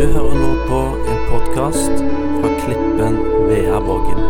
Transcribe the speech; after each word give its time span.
Du 0.00 0.06
hører 0.06 0.32
nå 0.32 0.52
på 0.64 0.76
en 1.12 1.18
podkast 1.28 1.98
fra 2.40 2.50
Klippen 2.56 3.18
Veavågen. 3.50 4.22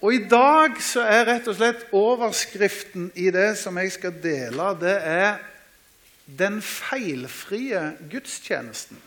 Og 0.00 0.14
I 0.14 0.18
dag 0.26 0.82
så 0.82 1.04
er 1.06 1.28
rett 1.30 1.46
og 1.46 1.60
slett 1.60 1.86
overskriften 1.94 3.12
i 3.14 3.30
det 3.30 3.52
som 3.62 3.78
jeg 3.78 3.94
skal 4.00 4.18
dele, 4.18 4.72
det 4.82 4.98
er 4.98 5.38
'Den 6.38 6.62
feilfrie 6.62 7.96
gudstjenesten'. 8.10 9.00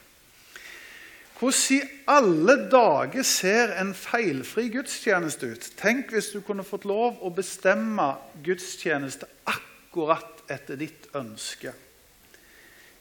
Hvordan 1.39 1.77
i 1.77 1.81
alle 2.07 2.69
dager 2.71 3.23
ser 3.23 3.73
en 3.81 3.93
feilfri 3.93 4.69
gudstjeneste 4.71 5.49
ut? 5.51 5.65
Tenk 5.79 6.13
hvis 6.13 6.29
du 6.31 6.39
kunne 6.45 6.63
fått 6.63 6.85
lov 6.87 7.17
å 7.19 7.31
bestemme 7.35 8.13
gudstjeneste 8.45 9.27
akkurat 9.49 10.45
etter 10.51 10.79
ditt 10.79 11.09
ønske. 11.15 11.73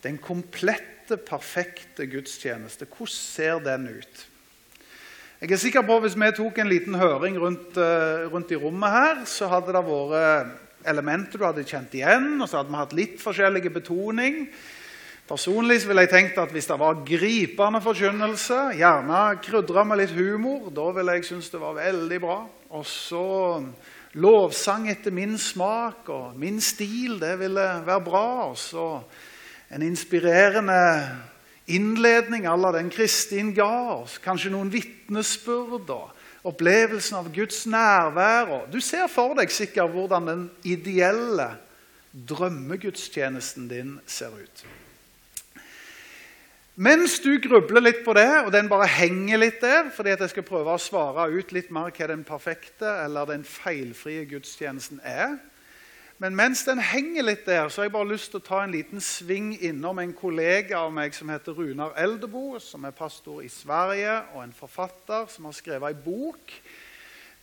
Den 0.02 0.18
komplette, 0.18 1.16
perfekte 1.16 2.08
gudstjeneste. 2.10 2.88
Hvordan 2.91 3.14
ser 3.14 3.62
den 3.62 3.88
ut? 4.00 4.27
Jeg 5.42 5.52
er 5.52 5.58
sikker 5.58 5.82
på 5.86 5.96
at 5.96 6.02
Hvis 6.02 6.18
vi 6.18 6.32
tok 6.36 6.58
en 6.58 6.68
liten 6.70 6.94
høring 6.94 7.38
rundt, 7.38 7.77
eh, 7.77 8.27
rundt 8.30 8.50
i 8.50 8.58
rommet 8.58 8.91
her, 8.91 9.24
så 9.24 9.46
hadde 9.46 9.72
det 9.74 9.86
vært 9.86 10.58
elementer 10.88 11.38
du 11.38 11.45
hadde 11.46 11.64
kjent 11.66 11.95
igjen, 11.95 12.34
og 12.41 12.48
så 12.48 12.60
hadde 12.60 12.72
vi 12.72 12.80
hatt 12.80 12.95
litt 12.96 13.18
forskjellige 13.22 13.72
betoning. 13.74 14.46
Personlig 15.28 15.78
ville 15.86 16.02
jeg 16.05 16.10
tenkt 16.10 16.38
at 16.42 16.50
Hvis 16.52 16.66
det 16.66 16.78
var 16.80 17.05
gripende 17.06 17.80
forkynnelse, 17.80 18.58
gjerne 18.77 19.20
krydra 19.44 19.84
med 19.84 20.03
litt 20.03 20.14
humor, 20.16 20.70
da 20.75 20.91
ville 20.92 21.14
jeg 21.16 21.25
synes 21.30 21.50
det 21.50 21.60
var 21.62 21.78
veldig 21.78 22.20
bra. 22.20 22.38
Og 22.72 22.86
så 22.86 23.62
lovsang 24.14 24.91
etter 24.91 25.14
min 25.14 25.38
smak 25.38 26.08
og 26.12 26.36
min 26.36 26.60
stil, 26.60 27.20
det 27.20 27.38
ville 27.41 27.69
være 27.86 28.05
bra. 28.05 28.27
Og 28.50 28.58
så 28.58 28.88
en 29.72 29.83
inspirerende 29.83 31.08
innledning 31.66 32.47
à 32.47 32.56
la 32.56 32.72
den 32.72 32.91
Kristin 32.91 33.55
ga 33.55 34.03
oss. 34.03 34.19
Kanskje 34.19 34.50
noen 34.53 34.72
vitnesbyrd 34.72 35.88
opplevelsen 36.46 37.18
av 37.20 37.30
Guds 37.34 37.64
nærvær. 37.70 38.50
Og 38.56 38.70
du 38.72 38.80
ser 38.82 39.08
for 39.10 39.36
deg 39.38 39.52
sikkert 39.52 39.94
hvordan 39.94 40.30
den 40.30 40.46
ideelle 40.66 41.52
drømmegudstjenesten 42.12 43.68
din 43.70 43.98
ser 44.06 44.34
ut. 44.36 44.64
Mens 46.82 47.18
du 47.20 47.34
grubler 47.36 47.84
litt 47.84 48.00
på 48.04 48.14
det, 48.16 48.28
og 48.46 48.52
den 48.54 48.68
bare 48.70 48.88
henger 48.88 49.42
litt 49.42 49.60
der 49.60 49.90
fordi 49.92 50.14
jeg 50.14 50.32
skal 50.32 50.46
prøve 50.46 50.72
å 50.72 50.80
svare 50.80 51.28
ut 51.28 51.52
litt 51.52 51.68
mer 51.74 51.92
hva 51.92 52.08
den 52.08 52.24
perfekte 52.24 52.88
eller 53.04 53.28
den 53.28 53.44
feilfrie 53.44 54.24
gudstjenesten 54.30 55.02
er, 55.04 55.36
men 56.23 56.37
mens 56.39 56.61
den 56.62 56.78
henger 56.78 57.25
litt 57.27 57.48
der, 57.48 57.67
så 57.67 57.81
har 57.81 57.89
jeg 57.89 57.95
bare 57.97 58.12
lyst 58.12 58.31
til 58.31 58.39
å 58.39 58.45
ta 58.47 58.61
en 58.62 58.70
liten 58.70 59.03
sving 59.03 59.56
innom 59.59 59.98
en 59.98 60.12
kollega 60.15 60.84
av 60.84 60.92
meg 60.95 61.17
som 61.17 61.33
heter 61.33 61.56
Runar 61.56 61.97
Eldebo, 61.98 62.61
som 62.62 62.87
er 62.87 62.95
pastor 62.95 63.41
i 63.42 63.51
Sverige 63.51 64.20
og 64.31 64.45
en 64.45 64.55
forfatter 64.55 65.27
som 65.33 65.48
har 65.48 65.56
skrevet 65.59 65.91
ei 65.91 65.98
bok 66.05 66.55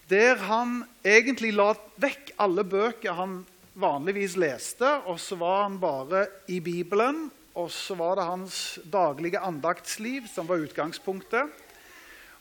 der 0.09 0.39
han 0.47 0.79
egentlig 1.05 1.51
la 1.53 1.73
vekk 2.01 2.31
alle 2.41 2.63
bøker 2.65 3.13
han 3.19 3.41
vanligvis 3.79 4.37
leste, 4.39 4.87
og 5.05 5.19
så 5.21 5.37
var 5.39 5.65
han 5.67 5.75
bare 5.81 6.23
i 6.49 6.57
Bibelen, 6.63 7.27
og 7.59 7.69
så 7.75 7.99
var 7.99 8.15
det 8.17 8.25
hans 8.25 8.79
daglige 8.89 9.43
andaktsliv 9.43 10.25
som 10.31 10.47
var 10.49 10.63
utgangspunktet. 10.63 11.51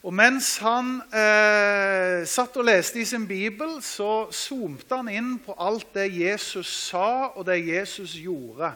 Og 0.06 0.14
mens 0.14 0.52
han 0.62 1.00
eh, 1.10 2.22
satt 2.28 2.54
og 2.60 2.69
leste 2.69 3.00
i 3.03 3.06
sin 3.09 3.25
bibel, 3.26 3.81
så 3.82 4.28
zoomte 4.31 4.94
han 4.94 5.10
inn 5.10 5.32
på 5.42 5.56
alt 5.59 5.91
det 5.97 6.06
Jesus 6.14 6.70
sa, 6.86 7.32
og 7.34 7.48
det 7.48 7.59
Jesus 7.66 8.14
gjorde. 8.14 8.70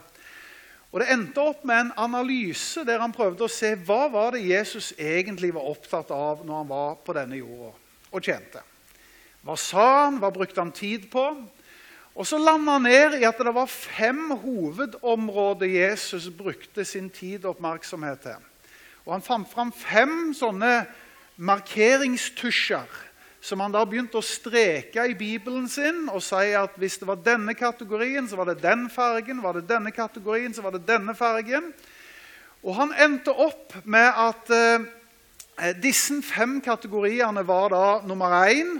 Og 0.91 0.99
Det 1.01 1.07
endte 1.09 1.41
opp 1.41 1.63
med 1.65 1.79
en 1.79 1.93
analyse 1.97 2.83
der 2.85 3.01
han 3.01 3.15
prøvde 3.15 3.47
å 3.47 3.51
se 3.51 3.71
hva 3.87 4.05
var 4.13 4.35
det 4.35 4.43
Jesus 4.45 4.91
egentlig 4.99 5.49
var 5.55 5.65
opptatt 5.71 6.11
av 6.13 6.43
når 6.45 6.59
han 6.59 6.69
var 6.69 6.99
på 7.01 7.15
denne 7.17 7.39
jorda 7.39 7.71
og 8.13 8.21
tjente. 8.21 8.61
Hva 9.43 9.55
sa 9.57 9.85
han? 10.03 10.19
Hva 10.21 10.29
brukte 10.31 10.61
han 10.61 10.75
tid 10.75 11.07
på? 11.11 11.23
Og 12.13 12.27
Så 12.29 12.37
landa 12.37 12.75
han 12.75 12.85
ned 12.85 13.17
i 13.17 13.25
at 13.25 13.39
det 13.41 13.55
var 13.55 13.71
fem 13.71 14.35
hovedområder 14.43 15.71
Jesus 15.71 16.29
brukte 16.29 16.85
sin 16.85 17.09
tid 17.09 17.45
og 17.45 17.55
oppmerksomhet 17.55 18.21
til. 18.27 18.37
Og 19.05 19.13
Han 19.13 19.25
fant 19.25 19.49
fram 19.49 19.71
fem 19.73 20.29
sånne 20.37 20.85
markeringstusjer 21.35 23.01
som 23.43 23.59
han 23.59 23.73
da 23.73 23.81
begynte 23.83 24.15
å 24.21 24.23
streke 24.23 25.03
i 25.09 25.15
Bibelen 25.19 25.65
sin 25.67 26.05
og 26.07 26.21
si 26.23 26.53
at 26.55 26.77
hvis 26.79 26.95
det 27.01 27.07
var 27.09 27.19
denne 27.19 27.51
kategorien, 27.59 28.27
så 28.29 28.39
var 28.39 28.47
det 28.47 28.61
den 28.63 28.85
fargen. 28.91 29.41
Var 29.43 29.59
det 29.59 29.67
denne 29.67 29.91
kategorien, 29.91 30.53
så 30.55 30.63
var 30.63 30.77
det 30.77 30.85
denne 30.87 31.11
fargen. 31.17 31.73
Og 32.63 32.77
han 32.77 32.93
endte 33.03 33.35
opp 33.35 33.75
med 33.83 34.07
at 34.07 34.53
eh, 34.55 35.73
disse 35.83 36.21
fem 36.23 36.61
kategoriene 36.63 37.43
var 37.43 37.73
da 37.75 37.87
nummer 38.07 38.37
én 38.47 38.77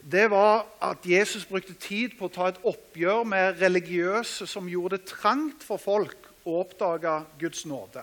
det 0.00 0.30
var 0.32 0.64
at 0.80 1.04
Jesus 1.04 1.44
brukte 1.44 1.76
tid 1.76 2.16
på 2.18 2.26
å 2.26 2.32
ta 2.32 2.48
et 2.48 2.60
oppgjør 2.66 3.22
med 3.28 3.60
religiøse 3.60 4.46
som 4.48 4.68
gjorde 4.68 4.96
det 4.96 5.12
trangt 5.12 5.62
for 5.62 5.78
folk 5.78 6.30
å 6.48 6.62
oppdage 6.62 7.12
Guds 7.38 7.66
nåde. 7.68 8.02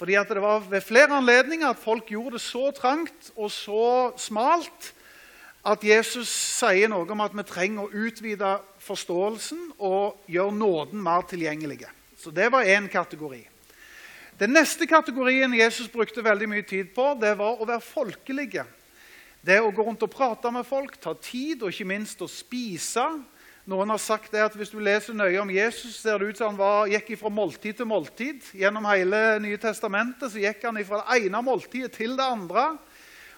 Fordi 0.00 0.16
Det 0.16 0.40
var 0.40 0.58
ved 0.64 0.80
flere 0.80 1.12
anledninger 1.12 1.68
at 1.68 1.78
folk 1.78 2.06
gjorde 2.08 2.38
det 2.38 2.40
så 2.40 2.70
trangt 2.72 3.32
og 3.36 3.50
så 3.50 4.12
smalt 4.16 4.94
at 5.60 5.84
Jesus 5.84 6.28
sier 6.32 6.88
noe 6.88 7.04
om 7.04 7.20
at 7.20 7.34
vi 7.36 7.44
trenger 7.44 7.84
å 7.84 8.06
utvide 8.08 8.54
forståelsen 8.80 9.74
og 9.76 10.22
gjøre 10.24 10.56
nåden 10.56 11.02
mer 11.04 11.26
tilgjengelig. 11.28 11.84
Så 12.16 12.30
Det 12.32 12.48
var 12.52 12.64
én 12.64 12.88
kategori. 12.88 13.44
Den 14.40 14.56
neste 14.56 14.86
kategorien 14.88 15.52
Jesus 15.52 15.88
brukte 15.92 16.24
veldig 16.24 16.48
mye 16.48 16.64
tid 16.64 16.94
på, 16.94 17.12
det 17.20 17.36
var 17.36 17.60
å 17.60 17.68
være 17.68 17.84
folkelige. 17.84 18.64
Det 19.44 19.60
å 19.60 19.68
gå 19.68 19.84
rundt 19.84 20.02
og 20.02 20.10
prate 20.10 20.50
med 20.50 20.64
folk, 20.64 20.96
ta 20.96 21.12
tid, 21.12 21.60
og 21.60 21.68
ikke 21.68 21.84
minst 21.84 22.22
å 22.24 22.28
spise. 22.28 23.04
Noen 23.70 23.92
har 23.92 24.00
sagt 24.02 24.32
det 24.34 24.42
at 24.42 24.54
Hvis 24.58 24.72
du 24.72 24.80
leser 24.82 25.14
nøye 25.14 25.38
om 25.38 25.50
Jesus, 25.52 26.00
ser 26.00 26.18
det 26.18 26.32
ut 26.32 26.38
som 26.40 26.50
han 26.50 26.58
var, 26.58 26.88
gikk 26.90 27.12
fra 27.20 27.30
måltid 27.30 27.76
til 27.78 27.86
måltid. 27.86 28.42
Gjennom 28.58 28.88
hele 28.90 29.38
Nye 29.44 29.60
testamentet 29.62 30.32
så 30.32 30.42
gikk 30.42 30.64
han 30.66 30.80
fra 30.88 31.04
det 31.04 31.28
ene 31.28 31.42
måltidet 31.46 31.92
til 31.94 32.16
det 32.18 32.26
andre. 32.26 32.72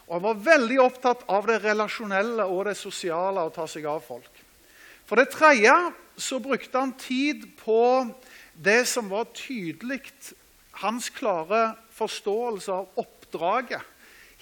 Og 0.07 0.15
Han 0.17 0.25
var 0.25 0.41
veldig 0.47 0.79
opptatt 0.81 1.27
av 1.29 1.51
det 1.51 1.59
relasjonelle 1.65 2.47
og 2.49 2.65
det 2.71 2.79
sosiale, 2.81 3.45
å 3.45 3.53
ta 3.53 3.67
seg 3.69 3.85
av 3.89 4.01
folk. 4.07 4.41
For 5.05 5.21
det 5.21 5.35
tredje 5.35 5.75
så 6.17 6.41
brukte 6.41 6.81
han 6.81 6.97
tid 6.97 7.45
på 7.61 7.83
det 8.57 8.87
som 8.89 9.13
var 9.13 9.29
tydelig 9.37 10.01
hans 10.81 11.11
klare 11.13 11.75
forståelse 11.93 12.73
av 12.73 13.05
oppdraget. 13.05 13.85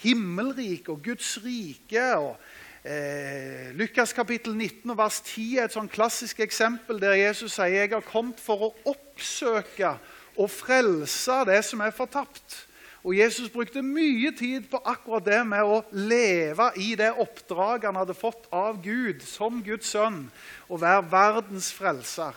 Himmelriket 0.04 0.94
og 0.94 1.02
Guds 1.02 1.34
rike. 1.42 2.06
og 2.14 2.38
Eh, 2.84 3.72
Lukas 3.76 4.14
kapittel 4.16 4.54
19 4.56 4.96
vers 4.96 5.20
10 5.20 5.58
er 5.58 5.66
et 5.66 5.74
sånn 5.74 5.90
klassisk 5.92 6.38
eksempel 6.40 6.96
der 7.02 7.18
Jesus 7.18 7.58
sier 7.58 7.74
jeg 7.82 7.90
har 7.92 8.06
kommet 8.06 8.40
for 8.40 8.70
å 8.70 8.70
oppsøke 8.88 9.98
og 10.40 10.48
frelse 10.48 11.42
det 11.44 11.58
som 11.68 11.82
er 11.84 11.92
fortapt. 11.92 12.62
Og 13.04 13.12
Jesus 13.16 13.50
brukte 13.52 13.82
mye 13.84 14.32
tid 14.36 14.64
på 14.72 14.80
akkurat 14.80 15.24
det 15.24 15.40
med 15.48 15.64
å 15.64 15.82
leve 15.92 16.70
i 16.80 16.94
det 16.96 17.10
oppdraget 17.20 17.90
han 17.90 18.00
hadde 18.00 18.16
fått 18.16 18.48
av 18.48 18.80
Gud 18.84 19.20
som 19.28 19.60
Guds 19.64 19.92
sønn, 19.92 20.22
å 20.68 20.80
være 20.80 21.04
verdens 21.12 21.68
frelser. 21.76 22.32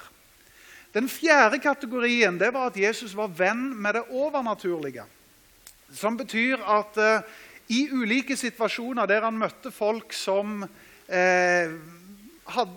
Den 0.91 1.07
fjerde 1.11 1.59
kategorien 1.63 2.35
det 2.39 2.51
var 2.51 2.67
at 2.67 2.79
Jesus 2.79 3.15
var 3.15 3.31
venn 3.31 3.71
med 3.79 3.95
det 3.95 4.05
overnaturlige. 4.11 5.07
Som 5.93 6.19
betyr 6.19 6.59
at 6.67 6.99
eh, 6.99 7.25
i 7.71 7.87
ulike 7.91 8.35
situasjoner 8.37 9.07
der 9.07 9.23
han 9.27 9.39
møtte 9.39 9.71
folk 9.71 10.13
som 10.15 10.63
eh, 11.07 11.71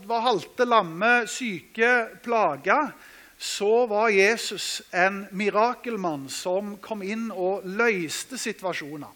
var 0.07 0.23
halte, 0.23 0.65
lamme, 0.65 1.27
syke, 1.27 2.21
plaga, 2.23 2.93
så 3.39 3.87
var 3.91 4.15
Jesus 4.15 4.81
en 4.95 5.27
mirakelmann 5.37 6.29
som 6.33 6.77
kom 6.81 7.03
inn 7.05 7.29
og 7.35 7.67
løste 7.67 8.39
situasjoner. 8.41 9.13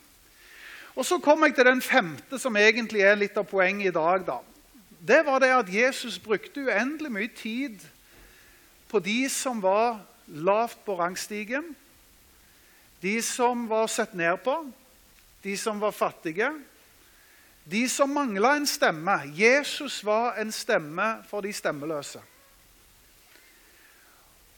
Og 0.99 1.07
Så 1.07 1.19
kom 1.23 1.45
jeg 1.47 1.55
til 1.55 1.65
den 1.65 1.81
femte, 1.81 2.39
som 2.39 2.57
egentlig 2.57 3.01
er 3.07 3.17
litt 3.17 3.37
av 3.39 3.47
poenget 3.49 3.89
i 3.89 3.95
dag. 3.95 4.27
da. 4.27 4.41
Det 5.01 5.25
var 5.25 5.41
det 5.41 5.53
at 5.55 5.73
Jesus 5.73 6.19
brukte 6.19 6.61
uendelig 6.61 7.11
mye 7.11 7.29
tid 7.29 7.79
på 8.91 8.99
de 8.99 9.29
som 9.29 9.63
var 9.63 10.01
lavt 10.27 10.85
på 10.85 10.99
rangstigen, 10.99 11.75
de 13.01 13.23
som 13.23 13.69
var 13.69 13.87
sett 13.87 14.13
ned 14.15 14.37
på, 14.45 14.73
de 15.45 15.57
som 15.57 15.81
var 15.81 15.91
fattige, 15.91 16.51
de 17.65 17.89
som 17.89 18.11
mangla 18.11 18.57
en 18.57 18.67
stemme. 18.67 19.21
Jesus 19.35 20.05
var 20.05 20.35
en 20.41 20.53
stemme 20.53 21.23
for 21.29 21.41
de 21.41 21.53
stemmeløse. 21.53 22.21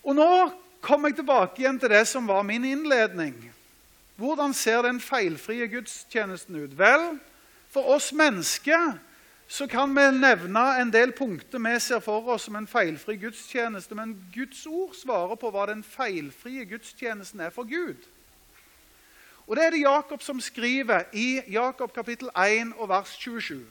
Og 0.02 0.16
nå 0.16 0.28
kommer 0.82 1.10
jeg 1.12 1.20
tilbake 1.20 1.62
igjen 1.62 1.78
til 1.78 1.92
det 1.92 2.06
som 2.10 2.26
var 2.26 2.42
min 2.46 2.64
innledning. 2.64 3.36
Hvordan 4.16 4.54
ser 4.54 4.82
den 4.82 5.00
feilfrie 5.00 5.68
gudstjenesten 5.70 6.56
ut? 6.64 6.78
Vel, 6.78 7.18
for 7.70 7.94
oss 7.94 8.12
mennesker 8.12 8.98
så 9.52 9.66
kan 9.66 9.92
vi 9.94 10.04
nevne 10.16 10.62
en 10.80 10.90
del 10.92 11.12
punkter 11.12 11.60
vi 11.60 11.74
ser 11.80 12.00
for 12.00 12.28
oss 12.32 12.46
som 12.48 12.56
en 12.56 12.66
feilfri 12.66 13.18
gudstjeneste. 13.20 13.94
Men 13.94 14.14
Guds 14.34 14.66
ord 14.66 14.94
svarer 14.96 15.36
på 15.36 15.50
hva 15.52 15.66
den 15.68 15.82
feilfrie 15.84 16.64
gudstjenesten 16.64 17.40
er 17.40 17.50
for 17.52 17.68
Gud. 17.68 18.00
Og 19.46 19.56
Det 19.56 19.64
er 19.64 19.70
det 19.70 19.80
Jakob 19.80 20.22
som 20.22 20.40
skriver 20.40 21.04
i 21.12 21.40
Jakob 21.50 21.92
kapittel 21.94 22.28
1 22.36 22.72
og 22.76 22.88
vers 22.88 23.16
27. 23.18 23.66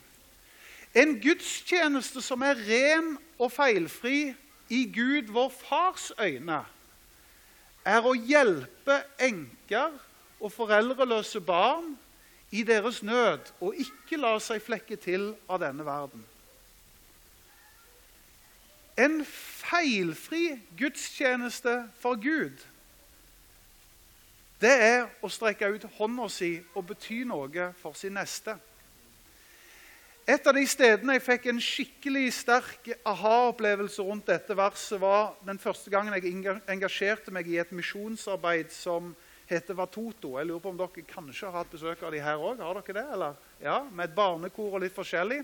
En 0.96 1.16
gudstjeneste 1.22 2.22
som 2.22 2.42
er 2.42 2.60
ren 2.68 3.16
og 3.40 3.52
feilfri 3.52 4.34
i 4.70 4.84
Gud, 4.92 5.32
vår 5.32 5.50
Fars 5.50 6.12
øyne, 6.20 6.62
er 7.86 8.06
å 8.06 8.14
hjelpe 8.14 9.00
enker 9.20 9.96
og 10.40 10.52
foreldreløse 10.52 11.42
barn 11.42 11.96
i 12.52 12.64
deres 12.68 13.00
nød 13.04 13.54
og 13.62 13.80
ikke 13.80 14.20
la 14.20 14.36
seg 14.44 14.62
flekke 14.64 15.00
til 15.00 15.32
av 15.48 15.62
denne 15.64 15.86
verden. 15.88 16.26
En 19.00 19.22
feilfri 19.26 20.60
gudstjeneste 20.78 21.78
for 22.04 22.20
Gud, 22.20 22.60
det 24.62 24.72
er 24.72 25.08
å 25.26 25.30
strekke 25.32 25.72
ut 25.74 25.88
hånda 25.98 26.28
si 26.30 26.52
og 26.76 26.86
bety 26.92 27.24
noe 27.26 27.72
for 27.82 27.98
sin 27.98 28.14
neste. 28.14 28.54
Et 30.30 30.48
av 30.48 30.54
de 30.54 30.62
stedene 30.70 31.16
jeg 31.18 31.24
fikk 31.26 31.48
en 31.50 31.62
skikkelig 31.66 32.28
sterk 32.38 32.92
aha-opplevelse 33.10 34.06
rundt 34.06 34.30
dette 34.30 34.56
verset, 34.56 35.02
var 35.02 35.34
den 35.48 35.58
første 35.60 35.90
gangen 35.90 36.14
jeg 36.14 36.62
engasjerte 36.70 37.34
meg 37.34 37.50
i 37.50 37.58
et 37.58 37.74
misjonsarbeid 37.74 38.70
som 38.72 39.16
heter 39.50 39.76
Vatoto. 39.76 40.38
Jeg 40.38 40.48
lurer 40.48 40.62
på 40.62 40.72
om 40.72 40.78
dere 40.80 41.06
kanskje 41.10 41.50
har 41.50 41.64
hatt 41.64 41.74
besøk 41.74 42.06
av 42.06 42.14
de 42.14 42.22
her 42.22 42.38
òg? 42.38 42.62
Har 42.62 42.78
dere 42.80 43.02
det? 43.02 43.32
Ja, 43.66 43.82
Med 43.90 44.12
et 44.12 44.16
barnekor 44.16 44.78
og 44.78 44.86
litt 44.86 44.96
forskjellig. 44.96 45.42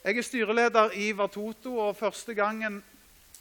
Jeg 0.00 0.16
er 0.16 0.24
styreleder 0.24 0.96
i 0.96 1.12
Vatoto, 1.12 1.76
og 1.76 1.96
første 2.00 2.34
gangen 2.34 2.80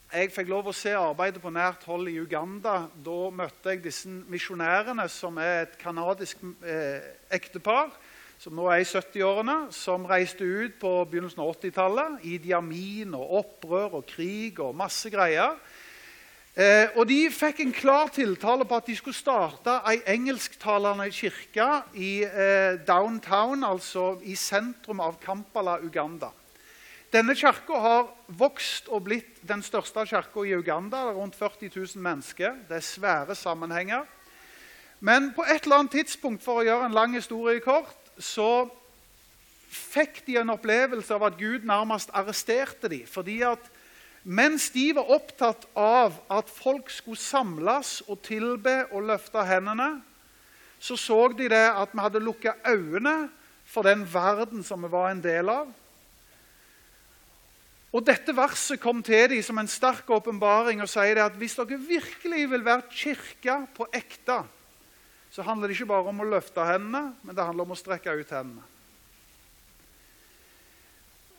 jeg 0.09 0.31
fikk 0.33 0.47
lov 0.49 0.71
å 0.71 0.73
se 0.73 0.89
arbeidet 0.97 1.41
på 1.41 1.51
nært 1.53 1.83
hold 1.85 2.09
i 2.09 2.17
Uganda, 2.17 2.87
da 3.05 3.17
møtte 3.29 3.75
jeg 3.75 3.83
disse 3.83 4.09
misjonærene, 4.09 5.05
som 5.11 5.37
er 5.37 5.67
et 5.67 5.75
canadisk 5.77 6.41
eh, 6.65 7.11
ektepar 7.29 7.91
som 8.39 8.55
nå 8.55 8.69
er 8.71 8.81
i 8.81 8.87
70-årene, 8.87 9.57
som 9.75 10.07
reiste 10.07 10.47
ut 10.47 10.77
på 10.79 10.93
begynnelsen 11.11 11.41
av 11.43 11.51
80-tallet. 11.57 12.21
Idi 12.23 12.53
Amin 12.55 13.11
og 13.17 13.33
opprør 13.41 13.99
og 13.99 14.07
krig 14.07 14.61
og 14.63 14.77
masse 14.79 15.11
greier. 15.11 15.57
Eh, 16.55 16.95
og 16.95 17.03
De 17.11 17.19
fikk 17.35 17.59
en 17.65 17.75
klar 17.75 18.13
tiltale 18.15 18.63
på 18.65 18.79
at 18.79 18.87
de 18.87 18.95
skulle 18.95 19.17
starte 19.17 19.75
ei 19.91 19.99
engelsktalende 20.15 21.09
kirke 21.13 21.67
i 21.99 22.13
eh, 22.23 22.79
downtown, 22.87 23.67
altså 23.67 24.13
i 24.23 24.39
sentrum 24.39 25.03
av 25.03 25.19
Kampala, 25.21 25.77
Uganda. 25.83 26.31
Denne 27.09 27.33
kirka 27.33 27.73
har 27.81 28.09
vokst 28.37 28.89
og 28.93 29.07
blitt 29.07 29.39
den 29.49 29.63
største 29.65 30.03
kirka 30.05 30.43
i 30.45 30.53
Uganda. 30.53 31.07
Det 31.07 31.15
er 31.15 31.17
rundt 31.17 31.37
40 31.37 31.71
000 31.73 32.03
mennesker. 32.05 32.59
Det 32.69 32.75
er 32.77 32.85
svære 32.85 33.35
sammenhenger. 33.35 34.03
Men 34.99 35.31
på 35.33 35.41
et 35.41 35.63
eller 35.63 35.79
annet 35.79 35.95
tidspunkt 35.97 36.43
for 36.43 36.59
å 36.59 36.67
gjøre 36.67 36.85
en 36.85 36.93
lang 36.93 37.15
historie 37.17 37.63
kort, 37.65 37.97
så 38.21 38.67
fikk 39.73 40.21
de 40.27 40.37
en 40.37 40.53
opplevelse 40.53 41.13
av 41.15 41.25
at 41.31 41.39
Gud 41.39 41.65
nærmest 41.65 42.13
arresterte 42.13 42.89
dem. 42.89 43.07
fordi 43.07 43.41
at 43.41 43.71
mens 44.23 44.69
de 44.69 44.91
var 44.93 45.09
opptatt 45.09 45.65
av 45.75 46.13
at 46.29 46.49
folk 46.49 46.89
skulle 46.89 47.17
samles 47.17 48.03
og 48.07 48.21
tilbe 48.21 48.85
og 48.91 49.03
løfte 49.03 49.45
hendene, 49.45 50.01
så 50.79 50.95
så 50.97 51.27
de 51.33 51.49
det 51.49 51.65
at 51.73 51.89
vi 51.93 51.99
hadde 51.99 52.19
lukka 52.19 52.53
øynene 52.67 53.29
for 53.65 53.81
den 53.81 54.05
verden 54.13 54.63
som 54.63 54.83
vi 54.83 54.91
var 54.91 55.09
en 55.09 55.23
del 55.23 55.49
av. 55.49 55.67
Og 57.89 58.05
Dette 58.05 58.35
verset 58.37 58.77
kom 58.81 59.01
til 59.05 59.31
dem 59.31 59.41
som 59.45 59.57
en 59.57 59.69
sterk 59.69 60.09
åpenbaring 60.13 60.81
og 60.83 60.89
sier 60.91 61.23
at 61.23 61.37
hvis 61.39 61.57
dere 61.57 61.79
virkelig 61.81 62.43
vil 62.51 62.65
være 62.65 62.85
kirke 62.93 63.55
på 63.73 63.87
ekte, 63.93 64.43
så 65.33 65.45
handler 65.45 65.69
det 65.69 65.77
ikke 65.77 65.89
bare 65.89 66.11
om 66.11 66.21
å 66.21 66.27
løfte 66.29 66.65
hendene, 66.65 67.15
men 67.23 67.37
det 67.37 67.45
handler 67.45 67.65
om 67.65 67.73
å 67.73 67.79
strekke 67.79 68.13
ut 68.17 68.33
hendene. 68.33 68.65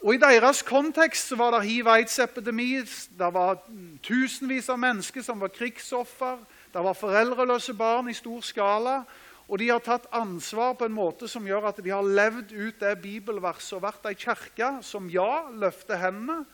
Og 0.00 0.14
I 0.16 0.20
deres 0.22 0.62
kontekst 0.64 1.28
så 1.28 1.36
var 1.36 1.52
det 1.52 1.66
hiv-aids-epidemi. 1.68 2.80
Det 3.18 3.26
var 3.34 3.58
tusenvis 4.02 4.70
av 4.72 4.78
mennesker 4.80 5.22
som 5.22 5.42
var 5.42 5.52
krigsoffer. 5.52 6.38
Det 6.72 6.84
var 6.86 6.96
foreldreløse 6.96 7.74
barn 7.76 8.08
i 8.08 8.16
stor 8.16 8.40
skala. 8.40 9.02
Og 9.50 9.58
de 9.58 9.66
har 9.72 9.82
tatt 9.82 10.06
ansvar 10.14 10.76
på 10.78 10.86
en 10.86 10.94
måte 10.94 11.26
som 11.28 11.46
gjør 11.46 11.72
at 11.72 11.80
de 11.82 11.90
har 11.90 12.06
levd 12.06 12.52
ut 12.54 12.76
det 12.78 12.92
bibelverset 13.02 13.80
og 13.80 13.82
vært 13.82 14.06
ei 14.06 14.14
kirke 14.14 14.76
som 14.86 15.10
ja, 15.10 15.48
løfter 15.50 15.98
hendene, 15.98 16.44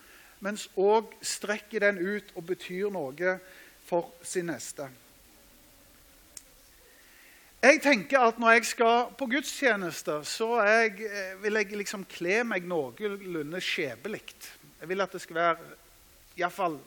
mens 0.41 0.65
òg 0.81 1.13
strekker 1.21 1.85
den 1.85 2.01
ut 2.01 2.33
og 2.33 2.47
betyr 2.49 2.89
noe 2.93 3.37
for 3.85 4.09
sin 4.25 4.49
neste. 4.49 4.89
Jeg 7.67 7.81
tenker 7.83 8.21
at 8.21 8.39
Når 8.39 8.51
jeg 8.57 8.67
skal 8.73 9.13
på 9.19 9.27
gudstjeneste, 9.27 10.21
så 10.25 10.63
jeg, 10.63 11.01
eh, 11.05 11.43
vil 11.43 11.57
jeg 11.61 11.77
liksom 11.77 12.05
kle 12.09 12.45
meg 12.45 12.65
noenlunde 12.65 13.61
skjebelig. 13.61 14.23
Jeg 14.81 14.89
vil 14.89 15.01
at 15.01 15.13
det 15.13 15.21
skal 15.21 15.37
være 15.37 15.75
iallfall 16.37 16.79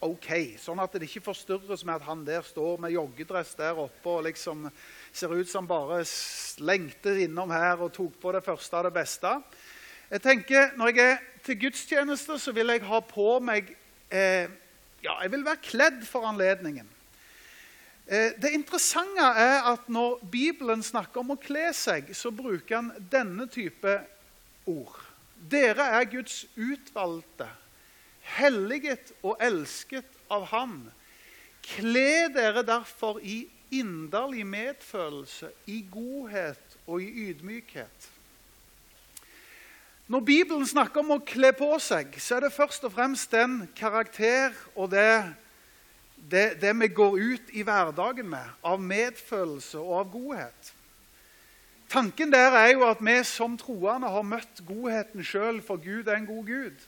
OK, 0.00 0.30
sånn 0.56 0.80
at 0.80 0.94
det 0.96 1.04
ikke 1.04 1.26
forstyrres 1.26 1.82
med 1.84 1.98
at 1.98 2.06
han 2.06 2.22
der 2.24 2.44
står 2.46 2.78
med 2.80 2.94
joggedress 2.94 3.52
der 3.58 3.76
oppe 3.82 4.14
og 4.14 4.22
liksom 4.24 4.64
ser 5.12 5.34
ut 5.36 5.50
som 5.50 5.68
bare 5.68 5.98
slengte 6.08 7.12
innom 7.26 7.52
her 7.52 7.82
og 7.84 7.92
tok 7.92 8.16
på 8.22 8.32
det 8.32 8.40
første 8.46 8.78
av 8.78 8.88
det 8.88 8.94
beste. 8.96 9.34
Jeg 10.10 10.22
tenker, 10.24 10.70
Når 10.76 10.88
jeg 10.88 11.10
er 11.10 11.18
til 11.44 11.60
gudstjeneste, 11.60 12.38
så 12.38 12.52
vil 12.52 12.72
jeg 12.72 12.82
ha 12.82 13.00
på 13.00 13.38
meg 13.44 13.76
eh, 14.10 14.48
ja, 15.02 15.20
Jeg 15.22 15.32
vil 15.32 15.44
være 15.44 15.62
kledd 15.62 16.00
for 16.08 16.24
anledningen. 16.26 16.88
Eh, 18.06 18.32
det 18.40 18.50
interessante 18.56 19.20
er 19.20 19.68
at 19.70 19.88
når 19.88 20.18
Bibelen 20.32 20.82
snakker 20.82 21.20
om 21.20 21.36
å 21.36 21.38
kle 21.38 21.68
seg, 21.76 22.08
så 22.16 22.32
bruker 22.34 22.80
han 22.80 22.90
denne 23.12 23.46
type 23.46 24.00
ord. 24.66 24.96
Dere 25.36 25.86
er 26.00 26.08
Guds 26.10 26.42
utvalgte, 26.56 27.46
helliget 28.36 29.12
og 29.22 29.40
elsket 29.42 30.06
av 30.30 30.46
Ham. 30.52 30.82
Kle 31.64 32.30
dere 32.34 32.64
derfor 32.66 33.20
i 33.22 33.42
inderlig 33.70 34.46
medfølelse, 34.46 35.50
i 35.66 35.82
godhet 35.90 36.78
og 36.86 37.02
i 37.02 37.30
ydmykhet. 37.30 38.08
Når 40.10 40.24
Bibelen 40.26 40.66
snakker 40.66 41.04
om 41.04 41.14
å 41.14 41.22
kle 41.22 41.52
på 41.54 41.68
seg, 41.78 42.16
så 42.18 42.38
er 42.38 42.48
det 42.48 42.56
først 42.56 42.82
og 42.88 42.96
fremst 42.96 43.30
den 43.30 43.62
karakter 43.78 44.56
og 44.74 44.90
det 44.90 45.12
det, 46.30 46.60
det 46.60 46.74
vi 46.80 46.88
går 46.88 47.16
ut 47.16 47.52
i 47.56 47.62
hverdagen 47.64 48.28
med, 48.28 48.44
av 48.62 48.80
medfølelse 48.82 49.78
og 49.80 49.98
av 50.00 50.10
godhet. 50.12 50.72
Tanken 51.90 52.30
der 52.32 52.54
er 52.54 52.74
jo 52.74 52.84
at 52.86 53.00
vi 53.02 53.16
som 53.26 53.56
troende 53.58 54.10
har 54.12 54.26
møtt 54.26 54.62
godheten 54.66 55.24
sjøl, 55.26 55.62
for 55.64 55.80
Gud 55.82 56.06
er 56.06 56.20
en 56.20 56.28
god 56.28 56.46
Gud. 56.46 56.84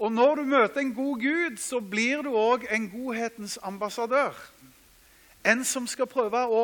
Og 0.00 0.12
når 0.12 0.40
du 0.40 0.48
møter 0.48 0.80
en 0.80 0.94
god 0.96 1.20
Gud, 1.20 1.58
så 1.60 1.80
blir 1.84 2.24
du 2.24 2.32
òg 2.32 2.64
en 2.72 2.88
godhetens 2.88 3.58
ambassadør. 3.62 4.32
En 5.44 5.60
som 5.64 5.86
skal 5.88 6.08
prøve 6.08 6.40
å 6.48 6.62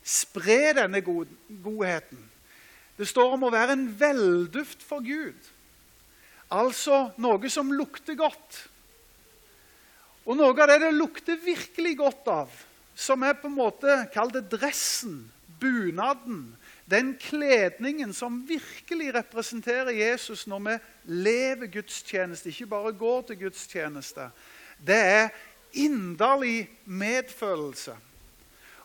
spre 0.00 0.72
denne 0.78 1.02
godheten. 1.04 2.22
Det 2.96 3.08
står 3.08 3.36
om 3.36 3.44
å 3.44 3.52
være 3.52 3.76
en 3.76 3.86
velduft 4.00 4.82
for 4.84 5.04
Gud. 5.04 5.36
Altså 6.50 7.10
noe 7.20 7.52
som 7.52 7.70
lukter 7.76 8.16
godt. 8.18 8.64
Og 10.24 10.36
noe 10.36 10.56
av 10.56 10.72
det 10.72 10.80
det 10.82 10.94
lukter 10.96 11.38
virkelig 11.44 11.94
godt 12.00 12.28
av, 12.32 12.56
som 12.96 13.22
er 13.24 13.36
på 13.40 13.48
en 13.48 13.56
måte 13.56 13.94
Kall 14.14 14.32
dressen, 14.32 15.22
bunaden, 15.60 16.50
den 16.90 17.14
kledningen 17.20 18.12
som 18.14 18.42
virkelig 18.48 19.14
representerer 19.14 19.90
Jesus 19.94 20.46
når 20.50 20.64
vi 20.66 20.76
lever 21.04 21.70
gudstjeneste, 21.70 22.48
ikke 22.50 22.66
bare 22.66 22.92
går 22.92 23.22
til 23.28 23.38
gudstjeneste, 23.44 24.30
det 24.86 24.98
er 24.98 25.28
inderlig 25.72 26.70
medfølelse. 26.84 27.94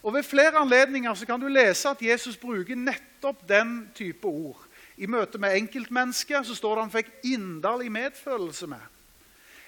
Og 0.04 0.14
Ved 0.14 0.24
flere 0.24 0.58
anledninger 0.58 1.26
kan 1.26 1.42
du 1.42 1.48
lese 1.48 1.90
at 1.90 2.02
Jesus 2.02 2.38
bruker 2.38 2.76
nettopp 2.76 3.48
den 3.50 3.90
type 3.96 4.28
ord. 4.28 4.62
I 4.98 5.06
møte 5.10 5.38
med 5.42 5.58
enkeltmennesker 5.58 6.44
så 6.44 6.56
står 6.56 6.76
det 6.76 6.84
han 6.84 6.94
fikk 6.94 7.10
inderlig 7.24 7.90
medfølelse 7.92 8.68
med. 8.68 8.84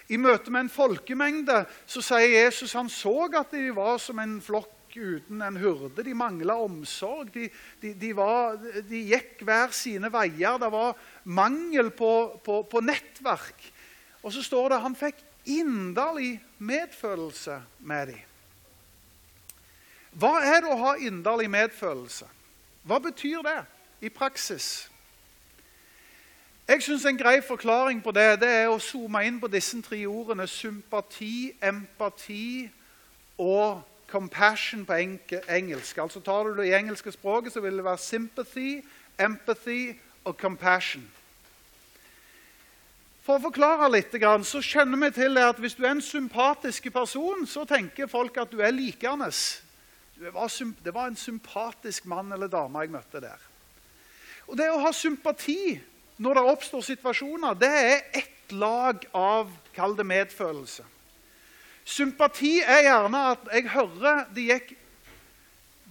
I 0.08 0.16
møte 0.16 0.50
med 0.50 0.60
en 0.60 0.72
folkemengde 0.72 1.64
så 1.86 2.00
sier 2.00 2.44
Jesus 2.44 2.72
han 2.72 2.88
så 2.88 3.26
at 3.28 3.50
de 3.52 3.66
var 3.76 3.98
som 4.00 4.18
en 4.22 4.38
flokk 4.40 4.77
uten 4.98 5.42
en 5.42 5.56
hurde. 5.56 6.04
De 6.04 6.14
mangla 6.14 6.58
omsorg. 6.60 7.30
De, 7.34 7.48
de, 7.82 7.94
de, 7.94 8.12
var, 8.16 8.58
de, 8.88 9.02
gikk 9.12 9.42
hver 9.46 9.74
sine 9.76 10.10
veier. 10.12 10.58
Det 10.60 10.70
var 10.72 10.98
mangel 11.24 11.90
på, 11.90 12.12
på, 12.44 12.62
på, 12.70 12.82
nettverk. 12.84 13.68
Og 14.22 14.34
så 14.34 14.42
står 14.44 14.74
det 14.74 14.82
han 14.84 14.98
fikk 14.98 15.22
inderlig 15.48 16.36
medfølelse 16.58 17.60
med 17.78 18.12
dem. 18.12 18.24
Hva 20.18 20.38
er 20.42 20.62
det 20.64 20.70
å 20.72 20.80
ha 20.82 20.94
inderlig 20.98 21.48
medfølelse? 21.52 22.26
Hva 22.88 22.98
betyr 23.02 23.42
det 23.46 23.58
i 24.02 24.10
praksis? 24.10 24.88
Jeg 26.68 26.82
synes 26.82 27.04
En 27.04 27.18
grei 27.18 27.40
forklaring 27.40 28.02
på 28.02 28.12
det 28.12 28.40
det 28.40 28.48
er 28.48 28.66
å 28.68 28.80
zoome 28.82 29.22
inn 29.24 29.38
på 29.40 29.48
disse 29.48 29.78
tre 29.82 30.02
ordene 30.06 30.44
sympati, 30.46 31.54
empati 31.64 32.68
og 33.40 33.80
compassion 34.10 34.86
på 34.86 34.92
engelsk. 35.48 35.98
Altså 35.98 36.20
Tar 36.20 36.48
du 36.48 36.56
det 36.56 36.68
i 36.68 36.74
engelske 36.74 37.12
språket, 37.12 37.52
så 37.52 37.60
vil 37.60 37.76
det 37.76 37.84
være 37.84 37.98
sympathy, 37.98 38.82
empathy 39.20 39.94
og 40.24 40.36
compassion. 40.36 41.04
For 43.28 43.36
å 43.36 43.44
forklare 43.50 43.90
litt, 43.92 44.14
så 44.48 44.60
kjenner 44.64 45.02
vi 45.02 45.10
til 45.12 45.36
at 45.36 45.58
hvis 45.60 45.76
du 45.76 45.82
er 45.84 45.92
en 45.92 46.00
sympatisk 46.00 46.88
person, 46.92 47.44
så 47.46 47.66
tenker 47.68 48.08
folk 48.08 48.36
at 48.40 48.48
du 48.48 48.62
er 48.64 48.72
likende. 48.72 49.28
Det 50.16 50.94
var 50.94 51.06
en 51.06 51.16
sympatisk 51.16 52.06
mann 52.08 52.32
eller 52.32 52.48
dame 52.48 52.80
jeg 52.86 52.94
møtte 52.94 53.20
der. 53.20 53.42
Og 54.48 54.56
Det 54.56 54.70
å 54.72 54.80
ha 54.80 54.92
sympati 54.96 55.76
når 56.18 56.34
det 56.34 56.50
oppstår 56.50 56.82
situasjoner, 56.82 57.54
det 57.54 57.68
er 57.68 57.98
ett 58.16 58.52
lag 58.56 59.04
av 59.14 59.52
kall 59.76 59.92
det 59.94 60.06
medfølelse. 60.08 60.86
Sympati 61.88 62.58
er 62.60 62.82
gjerne 62.84 63.20
at 63.30 63.48
jeg 63.52 63.70
hører 63.72 64.26
de 64.36 64.42
gikk 64.50 64.74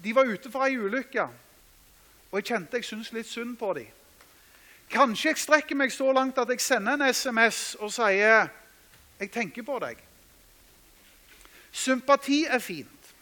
De 0.03 0.13
var 0.15 0.29
ute 0.29 0.51
for 0.53 0.61
ei 0.61 0.77
ulykke, 0.77 1.23
og 2.29 2.35
jeg 2.37 2.45
kjente 2.51 2.77
jeg 2.77 2.85
syntes 2.85 3.09
litt 3.15 3.27
synd 3.27 3.55
på 3.57 3.71
dem. 3.73 3.87
Kanskje 4.93 5.31
jeg 5.31 5.39
strekker 5.41 5.75
meg 5.75 5.91
så 5.91 6.11
langt 6.13 6.37
at 6.37 6.53
jeg 6.53 6.61
sender 6.61 6.93
en 6.93 7.13
SMS 7.13 7.75
og 7.79 7.91
sier 7.91 8.47
'Jeg 9.19 9.31
tenker 9.31 9.63
på 9.63 9.79
deg'. 9.79 9.97
Sympati 11.71 12.45
er 12.45 12.59
fint. 12.59 13.13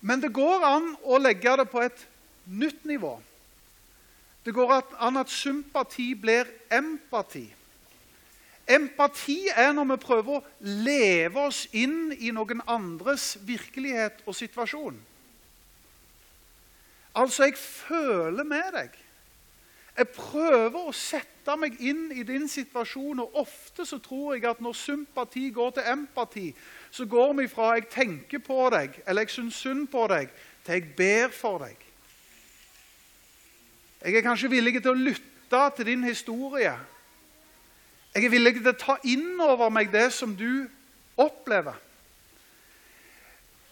Men 0.00 0.20
det 0.22 0.34
går 0.34 0.64
an 0.64 0.96
å 1.04 1.18
legge 1.18 1.56
det 1.56 1.70
på 1.70 1.80
et 1.80 2.08
nytt 2.46 2.84
nivå. 2.84 3.22
Det 4.44 4.54
går 4.54 4.82
an 4.98 5.16
at 5.16 5.30
sympati 5.30 6.14
blir 6.14 6.46
empati. 6.70 7.54
Empati 8.68 9.48
er 9.56 9.72
når 9.74 9.88
vi 9.90 9.96
prøver 10.04 10.36
å 10.38 10.44
leve 10.60 11.48
oss 11.48 11.64
inn 11.74 12.12
i 12.14 12.30
noen 12.34 12.62
andres 12.70 13.34
virkelighet 13.42 14.22
og 14.26 14.36
situasjon. 14.38 15.00
Altså, 17.18 17.44
jeg 17.44 17.58
føler 17.58 18.44
med 18.44 18.70
deg. 18.72 18.94
Jeg 19.96 20.08
prøver 20.08 20.78
å 20.88 20.94
sette 20.96 21.52
meg 21.60 21.74
inn 21.84 22.06
i 22.16 22.22
din 22.24 22.46
situasjon, 22.48 23.20
og 23.20 23.34
ofte 23.42 23.84
så 23.84 23.98
tror 24.00 24.32
jeg 24.32 24.46
at 24.48 24.62
når 24.64 24.78
sympati 24.78 25.50
går 25.52 25.74
til 25.76 25.90
empati, 25.92 26.46
så 26.90 27.04
går 27.04 27.32
vi 27.42 27.48
fra 27.48 27.74
'jeg 27.74 27.88
tenker 27.90 28.38
på 28.38 28.70
deg' 28.72 29.02
eller 29.06 29.22
'jeg 29.22 29.30
syns 29.30 29.54
synd 29.54 29.88
på 29.88 30.06
deg', 30.08 30.30
til 30.64 30.72
'jeg 30.72 30.96
ber 30.96 31.28
for 31.28 31.58
deg'. 31.58 31.82
Jeg 34.04 34.14
er 34.14 34.20
kanskje 34.20 34.50
villig 34.50 34.82
til 34.82 34.90
å 34.90 34.94
lytte 34.94 35.70
til 35.76 35.86
din 35.86 36.04
historie. 36.04 36.78
Jeg 38.14 38.24
er 38.24 38.32
villig 38.34 38.58
til 38.58 38.68
å 38.68 38.76
ta 38.76 38.98
inn 39.08 39.40
over 39.40 39.72
meg 39.72 39.88
det 39.92 40.10
som 40.12 40.34
du 40.36 40.66
opplever. 41.20 41.78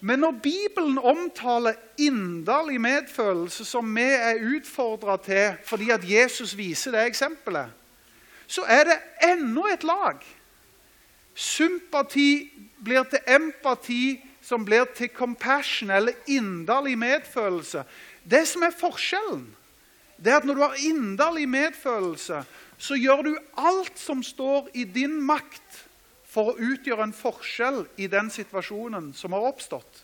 Men 0.01 0.23
når 0.23 0.39
Bibelen 0.41 0.97
omtaler 0.97 1.77
inderlig 2.01 2.79
medfølelse, 2.81 3.65
som 3.65 3.85
vi 3.95 4.07
er 4.17 4.41
utfordra 4.55 5.19
til 5.21 5.59
fordi 5.65 5.91
at 5.93 6.07
Jesus 6.09 6.55
viser 6.57 6.95
det 6.95 7.05
eksempelet, 7.11 7.69
så 8.49 8.65
er 8.65 8.89
det 8.89 8.97
enda 9.29 9.67
et 9.69 9.85
lag. 9.85 10.17
Sympati 11.37 12.49
blir 12.83 13.05
til 13.13 13.21
empati, 13.29 14.17
som 14.41 14.65
blir 14.65 14.89
til 14.97 15.09
compassion, 15.13 15.91
eller 15.93 16.17
inderlig 16.27 16.97
medfølelse. 16.97 17.83
Det 18.25 18.41
som 18.47 18.65
er 18.65 18.73
forskjellen, 18.73 19.45
det 20.17 20.33
er 20.33 20.41
at 20.41 20.45
når 20.45 20.57
du 20.57 20.61
har 20.65 20.81
inderlig 20.81 21.47
medfølelse, 21.49 22.41
så 22.81 22.97
gjør 22.97 23.25
du 23.27 23.33
alt 23.61 23.99
som 24.01 24.23
står 24.25 24.71
i 24.73 24.87
din 24.89 25.19
makt 25.21 25.83
for 26.31 26.51
å 26.51 26.71
utgjøre 26.71 27.05
en 27.05 27.13
forskjell 27.13 27.83
i 28.01 28.07
den 28.09 28.31
situasjonen 28.33 29.11
som 29.13 29.35
har 29.35 29.45
oppstått. 29.51 29.99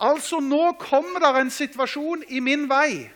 Altså, 0.00 0.40
nå 0.44 0.74
kommer 0.80 1.22
det 1.24 1.30
en 1.40 1.52
situasjon 1.52 2.26
i 2.28 2.40
min 2.44 2.66
vei. 2.68 3.08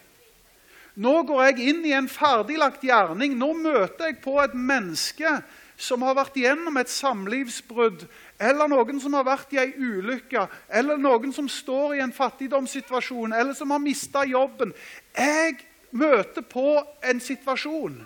Nå 1.01 1.15
går 1.27 1.43
jeg 1.49 1.69
inn 1.73 1.85
i 1.89 1.93
en 1.97 2.09
ferdiglagt 2.09 2.85
gjerning. 2.87 3.37
Nå 3.41 3.51
møter 3.59 4.13
jeg 4.13 4.21
på 4.25 4.37
et 4.43 4.55
menneske 4.55 5.39
som 5.81 6.05
har 6.07 6.15
vært 6.17 6.37
gjennom 6.39 6.77
et 6.79 6.93
samlivsbrudd, 6.93 8.05
eller 8.39 8.71
noen 8.71 9.01
som 9.03 9.17
har 9.19 9.27
vært 9.27 9.53
i 9.57 9.59
ei 9.59 9.73
ulykke, 9.75 10.47
eller 10.71 11.01
noen 11.03 11.35
som 11.35 11.49
står 11.51 11.97
i 11.97 12.03
en 12.05 12.15
fattigdomssituasjon, 12.15 13.35
eller 13.35 13.57
som 13.59 13.75
har 13.75 13.83
mista 13.83 14.23
jobben. 14.29 14.71
Jeg 15.19 15.59
møter 15.91 16.47
på 16.47 16.79
en 17.03 17.21
situasjon 17.21 18.05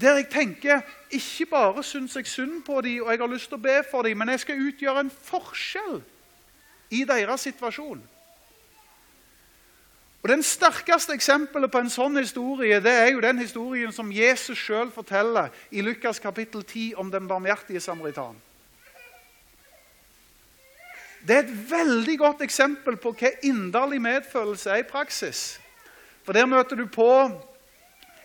der 0.00 0.20
jeg 0.20 0.28
tenker 0.30 0.80
ikke 1.10 1.46
bare 1.50 1.82
syns 1.82 2.16
jeg 2.16 2.26
synd 2.26 2.62
på 2.66 2.80
dem 2.80 3.02
og 3.02 3.10
jeg 3.10 3.20
har 3.20 3.32
lyst 3.32 3.50
til 3.50 3.58
å 3.58 3.64
be 3.64 3.80
for 3.90 4.06
dem, 4.06 4.18
men 4.18 4.30
jeg 4.30 4.44
skal 4.44 4.62
utgjøre 4.68 5.00
en 5.00 5.10
forskjell 5.10 5.98
i 6.94 7.02
deres 7.08 7.46
situasjon. 7.48 8.02
Og 10.22 10.28
Den 10.28 10.42
sterkeste 10.42 11.14
eksempelet 11.14 11.70
på 11.70 11.80
en 11.82 11.90
sånn 11.90 12.18
historie 12.18 12.80
det 12.82 12.92
er 12.92 13.12
jo 13.12 13.22
den 13.22 13.38
historien 13.38 13.92
som 13.94 14.10
Jesus 14.12 14.58
sjøl 14.58 14.90
forteller 14.94 15.50
i 15.70 15.82
Lukas 15.82 16.18
kapittel 16.18 16.64
10 16.64 16.98
om 16.98 17.10
den 17.10 17.28
barmhjertige 17.30 17.80
samaritan. 17.80 18.36
Det 21.26 21.36
er 21.36 21.46
et 21.46 21.70
veldig 21.70 22.18
godt 22.18 22.42
eksempel 22.46 22.96
på 22.96 23.12
hva 23.18 23.30
inderlig 23.46 23.98
medfølelse 24.02 24.70
er 24.70 24.82
i 24.82 24.90
praksis. 24.90 25.58
For 26.22 26.32
Der 26.32 26.46
møter 26.46 26.76
du 26.76 26.86
på 26.86 27.08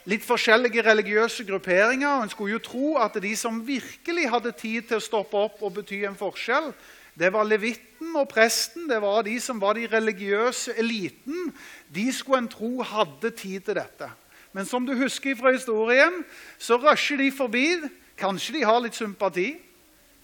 litt 0.09 0.25
forskjellige 0.25 0.83
religiøse 0.85 1.45
grupperinger. 1.47 2.23
En 2.23 2.31
skulle 2.31 2.57
jo 2.57 2.63
tro 2.63 2.95
at 3.01 3.15
de 3.23 3.35
som 3.39 3.61
virkelig 3.65 4.27
hadde 4.31 4.51
tid 4.59 4.89
til 4.89 4.99
å 4.99 5.03
stoppe 5.03 5.39
opp 5.39 5.63
og 5.63 5.77
bety 5.79 6.03
en 6.07 6.19
forskjell, 6.19 6.71
det 7.13 7.29
var 7.33 7.45
levitten 7.45 8.15
og 8.17 8.25
presten, 8.31 8.87
det 8.89 8.97
var 9.03 9.21
de 9.27 9.35
som 9.41 9.59
var 9.61 9.77
de 9.77 9.85
religiøse 9.89 10.73
eliten. 10.81 11.51
De 11.93 12.07
skulle 12.11 12.41
en 12.41 12.49
tro 12.49 12.81
hadde 12.89 13.29
tid 13.37 13.67
til 13.67 13.77
dette. 13.77 14.09
Men 14.53 14.65
som 14.65 14.85
du 14.85 14.95
husker 14.97 15.37
fra 15.37 15.53
historien, 15.53 16.23
så 16.57 16.77
rusher 16.81 17.21
de 17.21 17.29
forbi. 17.33 17.67
Kanskje 18.17 18.59
de 18.59 18.65
har 18.65 18.81
litt 18.81 18.97
sympati, 18.97 19.55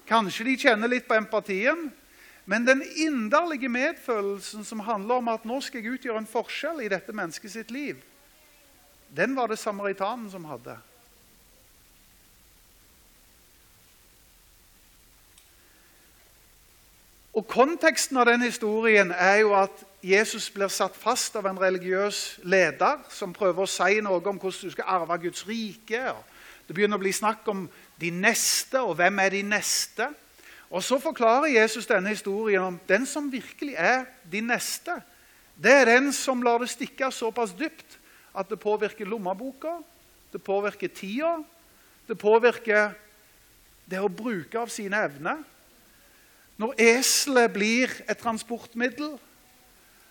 kanskje 0.09 0.45
de 0.45 0.53
kjenner 0.61 0.91
litt 0.91 1.07
på 1.09 1.17
empatien. 1.17 1.87
Men 2.49 2.65
den 2.65 2.83
inderlige 2.97 3.69
medfølelsen 3.69 4.65
som 4.65 4.81
handler 4.85 5.21
om 5.21 5.31
at 5.33 5.45
nå 5.45 5.57
skal 5.61 5.81
jeg 5.81 5.97
utgjøre 5.97 6.21
en 6.21 6.29
forskjell 6.29 6.83
i 6.85 6.89
dette 6.89 7.13
mennesket 7.13 7.53
sitt 7.53 7.73
liv, 7.73 7.97
den 9.15 9.35
var 9.35 9.47
det 9.47 9.59
samaritanen 9.59 10.31
som 10.31 10.45
hadde. 10.45 10.77
Og 17.33 17.47
Konteksten 17.47 18.17
av 18.17 18.25
den 18.27 18.41
historien 18.41 19.11
er 19.15 19.37
jo 19.43 19.53
at 19.55 19.85
Jesus 20.03 20.49
blir 20.51 20.71
satt 20.71 20.95
fast 20.97 21.35
av 21.39 21.45
en 21.47 21.59
religiøs 21.59 22.39
leder 22.43 22.99
som 23.11 23.35
prøver 23.35 23.63
å 23.63 23.69
si 23.69 24.01
noe 24.03 24.19
om 24.19 24.39
hvordan 24.39 24.67
du 24.67 24.73
skal 24.73 24.89
arve 24.97 25.17
Guds 25.23 25.45
rike. 25.47 26.01
Det 26.67 26.75
begynner 26.75 26.99
å 26.99 27.03
bli 27.03 27.13
snakk 27.15 27.47
om 27.51 27.67
de 27.99 28.11
neste, 28.11 28.81
og 28.81 28.97
hvem 28.99 29.19
er 29.23 29.35
de 29.37 29.43
neste? 29.43 30.09
Og 30.69 30.83
Så 30.83 30.99
forklarer 30.99 31.49
Jesus 31.49 31.87
denne 31.87 32.09
historien 32.09 32.61
om 32.61 32.79
den 32.89 33.05
som 33.05 33.31
virkelig 33.31 33.73
er 33.77 34.05
de 34.31 34.41
neste. 34.41 34.99
Det 35.55 35.71
er 35.71 35.85
den 35.85 36.13
som 36.13 36.43
lar 36.43 36.59
det 36.59 36.69
stikke 36.69 37.11
såpass 37.11 37.55
dypt 37.57 37.98
at 38.33 38.49
det 38.49 38.59
påvirker 38.61 39.09
lommeboka, 39.09 39.79
det 40.31 40.41
påvirker 40.43 40.91
tida, 40.93 41.37
det 42.07 42.17
påvirker 42.17 42.93
det 43.89 44.01
å 44.01 44.11
bruke 44.11 44.59
av 44.59 44.69
sine 44.73 44.99
evner. 45.07 45.41
Når 46.59 46.75
eselet 46.83 47.53
blir 47.55 47.93
et 48.05 48.19
transportmiddel, 48.19 49.15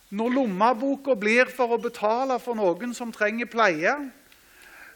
når 0.09 0.35
lommeboka 0.35 1.15
blir 1.19 1.51
for 1.53 1.75
å 1.75 1.83
betale 1.83 2.39
for 2.41 2.57
noen 2.59 2.95
som 2.97 3.13
trenger 3.13 3.51
pleie, 3.51 3.95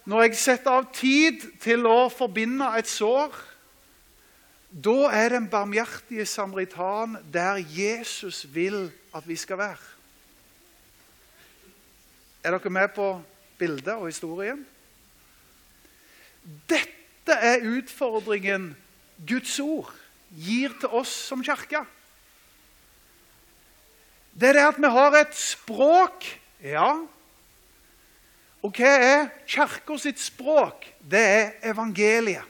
når 0.09 0.25
jeg 0.27 0.39
setter 0.41 0.81
av 0.81 0.89
tid 0.97 1.45
til 1.63 1.87
å 1.87 2.09
forbinde 2.11 2.67
et 2.79 2.89
sår, 2.91 3.35
da 4.73 5.13
er 5.13 5.37
den 5.37 5.51
barmhjertige 5.53 6.25
samaritan 6.27 7.19
der 7.31 7.61
Jesus 7.61 8.47
vil 8.55 8.87
at 9.15 9.29
vi 9.29 9.37
skal 9.37 9.61
være. 9.61 9.92
Er 12.43 12.57
dere 12.57 12.71
med 12.75 12.91
på 12.95 13.09
bildet 13.59 13.95
og 13.95 14.09
historien? 14.09 14.65
Dette 16.71 17.37
er 17.39 17.63
utfordringen 17.71 18.73
Guds 19.29 19.55
ord 19.63 19.93
gir 20.35 20.73
til 20.81 20.91
oss 20.91 21.13
som 21.29 21.45
kirke. 21.45 21.85
Det 24.33 24.49
er 24.49 24.59
det 24.59 24.69
at 24.73 24.81
vi 24.81 24.91
har 24.91 25.19
et 25.21 25.37
språk. 25.37 26.27
Ja. 26.65 26.89
Og 28.63 28.75
hva 28.75 28.91
er 28.91 29.29
kirka 29.47 29.99
sitt 30.01 30.19
språk? 30.23 30.89
Det 30.99 31.23
er 31.23 31.71
evangeliet. 31.71 32.49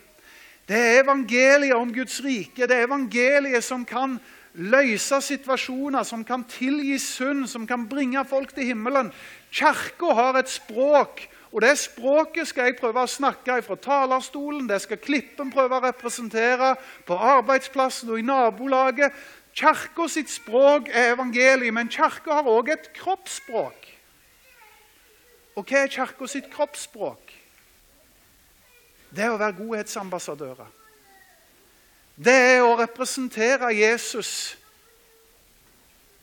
Det 0.68 0.78
er 0.78 1.02
evangeliet 1.02 1.76
om 1.76 1.92
Guds 1.92 2.20
rike. 2.24 2.64
Det 2.64 2.76
er 2.78 2.86
evangeliet 2.86 3.64
som 3.66 3.84
kan 3.84 4.16
løse 4.54 5.20
situasjoner, 5.24 6.04
som 6.04 6.24
kan 6.24 6.44
tilgi 6.48 6.98
synd, 7.00 7.48
som 7.48 7.66
kan 7.66 7.88
bringe 7.88 8.22
folk 8.28 8.54
til 8.54 8.70
himmelen. 8.72 9.10
Kirka 9.52 10.14
har 10.16 10.38
et 10.40 10.48
språk, 10.48 11.26
og 11.52 11.60
det 11.60 11.74
språket 11.78 12.48
skal 12.48 12.70
jeg 12.70 12.78
prøve 12.78 13.04
å 13.04 13.10
snakke 13.10 13.58
fra 13.66 13.76
talerstolen. 13.76 14.64
Det 14.70 14.80
skal 14.80 15.00
Klippen 15.02 15.52
prøve 15.52 15.76
å 15.76 15.84
representere 15.84 16.72
på 17.04 17.18
arbeidsplassen 17.18 18.08
og 18.14 18.22
i 18.22 18.24
nabolaget. 18.24 19.12
Kirka 19.52 20.08
sitt 20.08 20.32
språk 20.32 20.88
er 20.88 21.12
evangeliet, 21.12 21.74
men 21.76 21.92
kirka 21.92 22.38
har 22.38 22.48
òg 22.48 22.72
et 22.72 22.88
kroppsspråk. 22.96 23.90
Og 25.60 25.68
hva 25.68 25.82
er 25.84 25.92
kirka 25.92 26.28
sitt 26.30 26.48
kroppsspråk? 26.54 27.34
Det 29.12 29.26
er 29.26 29.34
å 29.34 29.40
være 29.40 29.58
godhetsambassadører. 29.58 30.70
Det 32.16 32.32
er 32.32 32.62
å 32.64 32.78
representere 32.80 33.68
Jesus, 33.76 34.54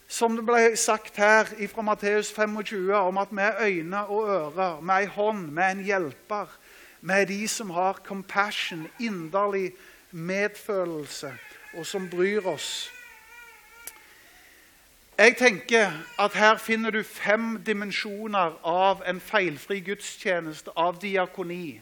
som 0.09 0.35
det 0.35 0.43
ble 0.45 0.73
sagt 0.77 1.19
her 1.21 1.45
fra 1.69 1.83
Matteus 1.85 2.31
25, 2.33 2.95
om 2.97 3.17
at 3.21 3.29
vi 3.31 3.41
er 3.45 3.59
øyne 3.61 4.05
og 4.09 4.29
ører, 4.29 4.79
er 4.81 4.95
ei 4.97 5.05
hånd, 5.05 5.59
er 5.59 5.69
en 5.69 5.83
hjelper. 5.85 6.47
Vi 7.01 7.13
er 7.13 7.25
de 7.25 7.47
som 7.47 7.69
har 7.69 8.01
compassion, 8.05 8.87
inderlig 8.99 9.71
medfølelse, 10.11 11.33
og 11.73 11.85
som 11.85 12.09
bryr 12.09 12.47
oss. 12.47 12.89
Jeg 15.17 15.37
tenker 15.37 15.91
at 16.19 16.33
Her 16.33 16.57
finner 16.57 16.89
du 16.89 17.03
fem 17.03 17.63
dimensjoner 17.63 18.57
av 18.63 19.03
en 19.05 19.19
feilfri 19.19 19.79
gudstjeneste, 19.79 20.71
av 20.75 20.97
diakoni. 21.01 21.81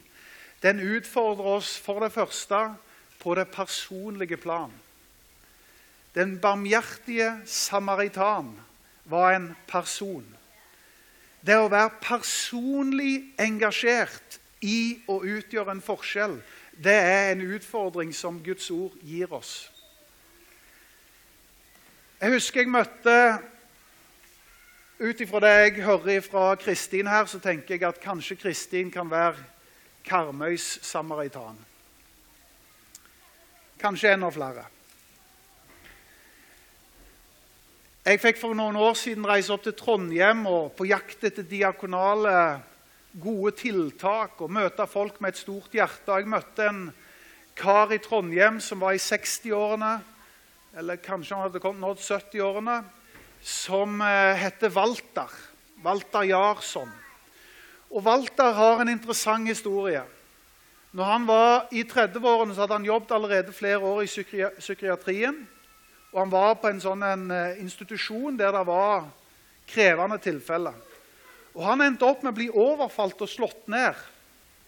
Den 0.62 0.80
utfordrer 0.80 1.44
oss 1.44 1.78
for 1.78 2.00
det 2.00 2.12
første 2.12 2.74
på 3.22 3.34
det 3.34 3.48
personlige 3.48 4.36
plan. 4.36 4.72
Den 6.14 6.38
barmhjertige 6.40 7.40
samaritan 7.44 8.54
var 9.04 9.34
en 9.36 9.56
person. 9.68 10.24
Det 11.40 11.56
å 11.56 11.70
være 11.70 12.00
personlig 12.02 13.34
engasjert 13.40 14.38
i 14.60 14.98
å 15.06 15.20
utgjøre 15.22 15.76
en 15.76 15.84
forskjell, 15.84 16.40
det 16.78 16.94
er 16.94 17.32
en 17.32 17.44
utfordring 17.54 18.10
som 18.14 18.40
Guds 18.42 18.70
ord 18.70 18.96
gir 19.02 19.32
oss. 19.34 19.68
Jeg 22.18 22.34
husker 22.34 22.64
jeg 22.64 22.74
møtte 22.74 23.14
Ut 24.98 25.20
ifra 25.22 25.38
det 25.38 25.50
jeg 25.54 25.84
hører 25.86 26.24
fra 26.26 26.56
Kristin 26.58 27.06
her, 27.06 27.22
så 27.30 27.38
tenker 27.38 27.76
jeg 27.76 27.84
at 27.86 28.00
kanskje 28.02 28.34
Kristin 28.34 28.88
kan 28.90 29.06
være 29.06 29.36
Karmøys 30.02 30.80
samaritan. 30.82 31.54
Kanskje 33.78 34.16
enda 34.16 34.32
flere. 34.34 34.64
Jeg 38.08 38.22
fikk 38.22 38.38
for 38.40 38.56
noen 38.56 38.76
år 38.80 38.94
siden 38.96 39.26
reise 39.28 39.52
opp 39.52 39.66
til 39.66 39.74
Trondheim 39.76 40.46
og 40.48 40.70
på 40.78 40.86
jakt 40.88 41.26
etter 41.28 41.44
diakonale 41.44 42.30
gode 43.20 43.50
tiltak 43.58 44.38
og 44.40 44.54
møte 44.56 44.86
folk 44.88 45.18
med 45.20 45.34
et 45.34 45.40
stort 45.42 45.74
hjerte. 45.76 46.14
Jeg 46.16 46.30
møtte 46.32 46.68
en 46.70 46.78
kar 47.58 47.92
i 47.92 47.98
Trondheim 48.00 48.62
som 48.64 48.80
var 48.80 48.96
i 48.96 49.02
60-årene 49.02 49.90
eller 50.80 51.02
kanskje 51.04 51.36
han 51.36 51.50
hadde 51.50 51.74
nådd 51.82 52.00
70-årene, 52.06 52.78
som 53.44 54.00
eh, 54.00 54.40
heter 54.40 54.72
Walter. 54.72 55.36
Walter 55.84 56.24
Jarsson. 56.30 56.88
Og 57.92 58.08
Walter 58.08 58.56
har 58.56 58.80
en 58.80 58.94
interessant 58.94 59.52
historie. 59.52 60.00
Når 60.96 61.12
han 61.12 61.28
var 61.28 61.68
i 61.76 61.84
30-årene, 61.84 62.56
hadde 62.56 62.80
han 62.80 62.88
jobbet 62.88 63.14
allerede 63.18 63.52
flere 63.52 63.84
år 63.84 64.06
i 64.06 64.10
psykiatrien. 64.64 65.44
Og 66.12 66.20
han 66.22 66.32
var 66.32 66.54
på 66.60 66.70
en 66.70 66.80
sånn 66.80 67.04
en 67.04 67.26
eh, 67.34 67.58
institusjon 67.62 68.38
der 68.38 68.54
det 68.54 68.64
var 68.68 69.08
krevende 69.68 70.18
tilfeller. 70.22 70.76
Og 71.56 71.64
Han 71.66 71.82
endte 71.84 72.06
opp 72.06 72.22
med 72.22 72.32
å 72.32 72.38
bli 72.38 72.48
overfalt 72.52 73.20
og 73.24 73.30
slått 73.30 73.66
ned. 73.68 73.96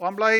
Og 0.00 0.08
han 0.08 0.16
ble, 0.18 0.30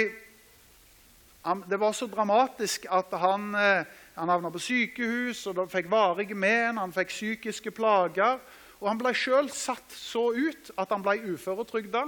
han, 1.46 1.64
det 1.68 1.78
var 1.80 1.94
så 1.96 2.08
dramatisk 2.10 2.88
at 2.90 3.12
han 3.22 3.54
eh, 3.54 3.98
han 4.20 4.28
havna 4.28 4.50
på 4.52 4.60
sykehus 4.60 5.46
og 5.48 5.62
fikk 5.72 5.86
varige 5.88 6.36
men, 6.36 6.76
han 6.76 6.92
fikk 6.92 7.12
psykiske 7.12 7.72
plager. 7.72 8.40
Og 8.80 8.88
Han 8.88 8.98
ble 9.00 9.12
sjøl 9.16 9.50
satt 9.52 9.92
så 9.92 10.30
ut 10.32 10.70
at 10.80 10.92
han 10.92 11.02
ble 11.04 11.18
uføretrygda 11.34 12.06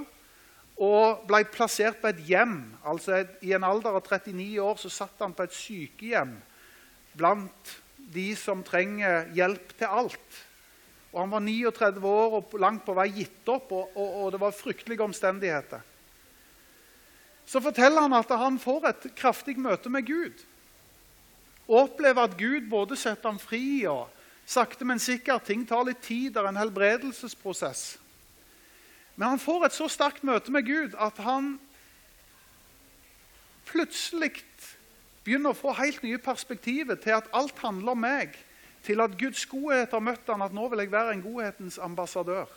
og 0.82 1.24
ble 1.28 1.42
plassert 1.52 2.00
på 2.00 2.08
et 2.08 2.22
hjem. 2.28 2.56
Altså 2.84 3.26
I 3.44 3.52
en 3.56 3.64
alder 3.64 3.98
av 3.98 4.04
39 4.04 4.60
år 4.64 4.80
så 4.80 4.92
satt 4.92 5.20
han 5.20 5.34
på 5.36 5.44
et 5.44 5.56
sykehjem 5.56 6.32
blant 7.16 7.74
de 8.12 8.32
som 8.38 8.62
trenger 8.66 9.30
hjelp 9.36 9.72
til 9.78 9.88
alt. 9.88 10.40
Og 11.12 11.20
Han 11.20 11.32
var 11.32 11.44
39 11.44 12.08
år 12.08 12.36
og 12.38 12.54
langt 12.60 12.84
på 12.86 12.94
vei 12.96 13.08
gitt 13.12 13.48
opp, 13.52 13.72
og, 13.72 13.96
og, 13.96 14.12
og 14.22 14.30
det 14.32 14.40
var 14.40 14.56
fryktelige 14.56 15.04
omstendigheter. 15.04 15.82
Så 17.46 17.60
forteller 17.60 18.06
han 18.06 18.16
at 18.16 18.30
han 18.38 18.58
får 18.62 18.88
et 18.88 19.06
kraftig 19.18 19.56
møte 19.58 19.90
med 19.90 20.06
Gud 20.06 20.44
Og 21.66 21.88
opplever 21.88 22.22
at 22.22 22.36
Gud 22.38 22.68
både 22.70 22.96
setter 22.96 23.28
ham 23.28 23.38
fri 23.42 23.82
og 23.90 24.06
sakte, 24.46 24.86
men 24.86 25.02
sikkert 25.02 25.46
Ting 25.46 25.66
tar 25.66 25.84
litt 25.86 26.02
tid. 26.02 26.32
Det 26.32 26.40
er 26.42 26.48
en 26.48 26.60
helbredelsesprosess. 26.60 27.98
Men 29.16 29.34
han 29.34 29.42
får 29.42 29.66
et 29.66 29.76
så 29.76 29.88
sterkt 29.90 30.24
møte 30.24 30.52
med 30.52 30.66
Gud 30.66 30.96
at 30.98 31.18
han 31.22 31.54
plutselig 33.68 34.42
begynner 35.24 35.52
å 35.52 35.58
få 35.58 35.74
helt 35.78 36.02
nye 36.02 36.18
perspektiver 36.22 36.98
til 37.00 37.16
at 37.18 37.30
alt 37.36 37.58
handler 37.62 37.94
om 37.94 38.02
meg. 38.02 38.34
Til 38.82 39.00
at 39.04 39.14
Guds 39.18 39.44
godhet 39.46 39.94
har 39.94 40.02
møtt 40.02 40.26
han, 40.26 40.42
at 40.42 40.54
nå 40.54 40.66
vil 40.70 40.82
jeg 40.82 40.90
være 40.90 41.14
en 41.14 41.22
godhetens 41.22 41.78
ambassadør. 41.78 42.50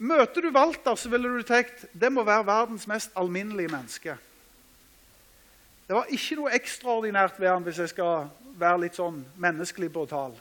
Møter 0.00 0.40
du 0.40 0.48
Walter, 0.54 0.96
så 0.96 1.10
ville 1.12 1.28
du 1.28 1.42
tenkt 1.44 1.84
det 1.92 2.08
må 2.08 2.24
være 2.24 2.46
verdens 2.48 2.86
mest 2.88 3.12
alminnelige 3.20 3.68
menneske. 3.68 4.16
Det 5.84 5.96
var 5.96 6.08
ikke 6.14 6.38
noe 6.38 6.54
ekstraordinært 6.56 7.36
ved 7.40 7.50
han 7.50 7.66
hvis 7.66 7.82
jeg 7.82 7.92
skal 7.92 8.30
være 8.56 8.86
litt 8.86 8.96
sånn 8.96 9.20
menneskelig 9.42 9.90
brutal. 9.92 10.32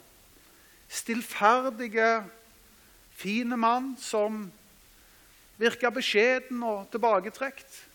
Stillferdige, 0.87 2.21
fine 3.19 3.57
mann 3.59 3.91
som 3.99 4.45
virka 5.59 5.91
beskjeden 5.91 6.63
og 6.63 6.87
tilbaketrukket. 6.93 7.88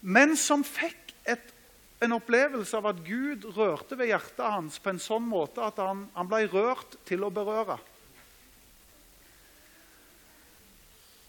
Men 0.00 0.36
som 0.36 0.64
fikk 0.64 1.14
et, 1.28 1.52
en 2.00 2.16
opplevelse 2.16 2.76
av 2.76 2.90
at 2.92 3.04
Gud 3.04 3.44
rørte 3.56 3.98
ved 3.98 4.12
hjertet 4.12 4.46
hans 4.46 4.80
på 4.80 4.94
en 4.94 5.02
sånn 5.02 5.26
måte 5.28 5.62
at 5.64 5.80
han, 5.82 6.06
han 6.16 6.28
ble 6.30 6.46
rørt 6.48 6.96
til 7.08 7.26
å 7.26 7.32
berøre. 7.32 7.76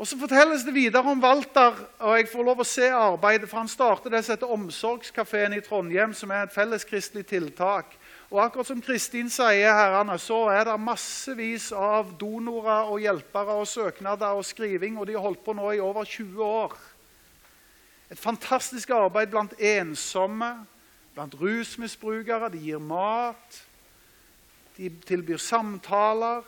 Og 0.01 0.07
Så 0.07 0.17
fortelles 0.17 0.63
det 0.65 0.73
videre 0.73 1.05
om 1.05 1.19
Walter, 1.21 1.75
og 2.01 2.15
jeg 2.17 2.29
får 2.31 2.45
lov 2.47 2.63
å 2.63 2.65
se 2.65 2.87
arbeidet. 2.89 3.49
for 3.49 3.59
Han 3.59 3.67
starter 3.69 4.09
det 4.09 4.23
som 4.25 4.33
heter 4.33 4.49
Omsorgskafeen 4.49 5.53
i 5.53 5.61
Trondheim, 5.61 6.13
som 6.13 6.31
er 6.31 6.47
et 6.47 6.55
felleskristelig 6.55 7.27
tiltak. 7.29 7.85
Og 8.31 8.39
akkurat 8.41 8.65
som 8.65 8.81
Kristin 8.81 9.29
sier, 9.29 9.69
herrene, 9.69 10.17
så 10.17 10.47
er 10.49 10.63
det 10.65 10.79
massevis 10.79 11.69
av 11.75 12.15
donorer 12.17 12.89
og 12.89 13.03
hjelpere 13.03 13.59
og 13.59 13.67
søknader 13.67 14.39
og 14.39 14.45
skriving, 14.47 14.97
og 14.97 15.05
de 15.05 15.13
har 15.19 15.21
holdt 15.21 15.43
på 15.45 15.53
nå 15.53 15.69
i 15.75 15.83
over 15.83 16.07
20 16.07 16.43
år. 16.47 16.73
Et 18.11 18.19
fantastisk 18.19 18.89
arbeid 18.91 19.31
blant 19.31 19.53
ensomme, 19.59 20.65
blant 21.13 21.35
rusmisbrukere. 21.39 22.49
De 22.51 22.59
gir 22.59 22.79
mat, 22.79 23.61
de 24.77 24.89
tilbyr 25.07 25.39
samtaler. 25.39 26.43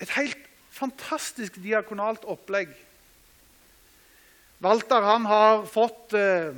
Et 0.00 0.10
helt 0.18 0.38
fantastisk 0.70 1.56
diakonalt 1.64 2.26
opplegg. 2.28 2.74
Walter 4.60 5.00
han 5.00 5.24
har 5.24 5.64
fått 5.64 6.12
eh, 6.12 6.52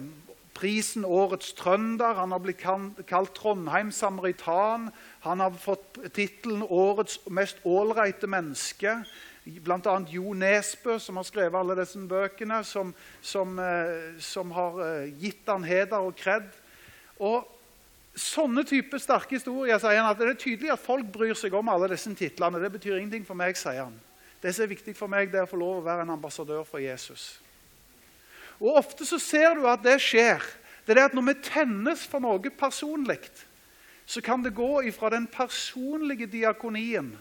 prisen 0.59 1.05
Årets 1.07 1.53
trønder. 1.55 2.19
Han 2.19 2.35
har 2.35 2.43
blitt 2.43 2.67
kalt 3.07 3.35
Trondheim 3.39 3.93
samaritan. 3.95 4.91
Han 5.23 5.41
har 5.41 5.55
fått 5.55 6.01
tittelen 6.15 6.67
Årets 6.67 7.21
mest 7.31 7.63
ålreite 7.63 8.27
menneske. 8.27 9.05
Bl.a. 9.45 9.95
Jo 10.11 10.35
Nesbø, 10.39 10.99
som 11.03 11.19
har 11.19 11.27
skrevet 11.27 11.59
alle 11.59 11.75
disse 11.81 11.99
bøkene, 11.99 12.61
som, 12.65 12.93
som, 13.21 13.57
eh, 13.59 14.21
som 14.23 14.53
har 14.55 14.79
eh, 14.87 15.11
gitt 15.19 15.49
han 15.51 15.67
heder 15.67 15.99
og 15.99 16.15
kred. 16.19 16.47
Og 17.19 17.49
Sånne 18.13 18.61
type 18.69 18.99
sterke 19.01 19.39
historier 19.39 19.79
sier 19.81 19.97
han 19.97 20.11
at 20.11 20.19
det 20.21 20.27
er 20.29 20.37
tydelig 20.37 20.69
at 20.75 20.83
folk 20.83 21.07
bryr 21.15 21.33
seg 21.39 21.55
om 21.57 21.71
alle 21.73 21.89
disse 21.95 22.11
titlene. 22.13 22.61
Det 22.61 22.69
betyr 22.75 22.99
ingenting 22.99 23.25
for 23.25 23.39
meg, 23.41 23.57
sier 23.57 23.87
han. 23.87 23.95
Det 24.43 24.53
som 24.53 24.67
er 24.67 24.73
viktig 24.75 24.93
for 24.99 25.09
meg, 25.09 25.31
det 25.33 25.41
er 25.41 25.47
å 25.47 25.49
få 25.49 25.57
lov 25.57 25.79
å 25.79 25.87
være 25.87 26.05
en 26.05 26.13
ambassadør 26.13 26.67
for 26.69 26.83
Jesus. 26.83 27.39
Og 28.61 28.77
Ofte 28.83 29.07
så 29.09 29.17
ser 29.17 29.57
du 29.57 29.65
at 29.71 29.81
det 29.81 29.97
skjer. 30.05 30.45
Det 30.85 30.93
er 30.93 31.07
at 31.07 31.17
Når 31.17 31.25
vi 31.31 31.35
tennes 31.47 32.05
for 32.05 32.21
noe 32.21 32.53
personlig, 32.53 33.23
så 34.05 34.21
kan 34.21 34.45
det 34.45 34.53
gå 34.61 34.83
fra 34.93 35.09
den 35.15 35.25
personlige 35.31 36.29
diakonien 36.29 37.15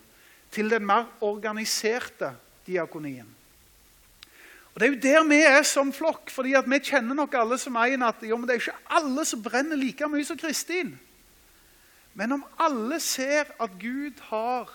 til 0.52 0.70
den 0.72 0.86
mer 0.86 1.08
organiserte 1.24 2.34
diakonien. 2.68 3.28
Og 4.74 4.80
Det 4.80 4.88
er 4.88 4.92
jo 4.92 5.02
der 5.04 5.24
vi 5.28 5.40
er 5.44 5.64
som 5.68 5.92
flokk, 5.94 6.30
fordi 6.32 6.56
vi 6.66 6.80
kjenner 6.80 7.16
nok 7.16 7.34
alle 7.36 7.58
som 7.60 7.76
en 7.76 8.04
at 8.08 8.24
jo, 8.24 8.38
men 8.38 8.48
det 8.48 8.56
er 8.56 8.62
ikke 8.62 8.96
alle 8.98 9.26
som 9.26 9.44
brenner 9.44 9.76
like 9.76 10.08
mye 10.08 10.26
som 10.26 10.38
Kristin. 10.38 10.94
Men 12.14 12.32
om 12.32 12.46
alle 12.60 13.00
ser 13.00 13.52
at 13.60 13.76
Gud 13.80 14.20
har 14.30 14.72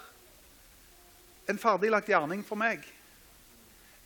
en 1.49 1.59
ferdiglagt 1.59 2.09
gjerning 2.09 2.43
for 2.45 2.59
meg 2.59 2.85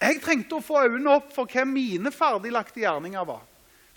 Jeg 0.00 0.20
trengte 0.24 0.56
å 0.56 0.64
få 0.64 0.80
øynene 0.87 1.12
opp 1.12 1.33
for 1.35 1.44
hvem 1.44 1.74
mine 1.76 2.11
ferdiglagte 2.12 2.80
gjerninger 2.80 3.24
var. 3.28 3.42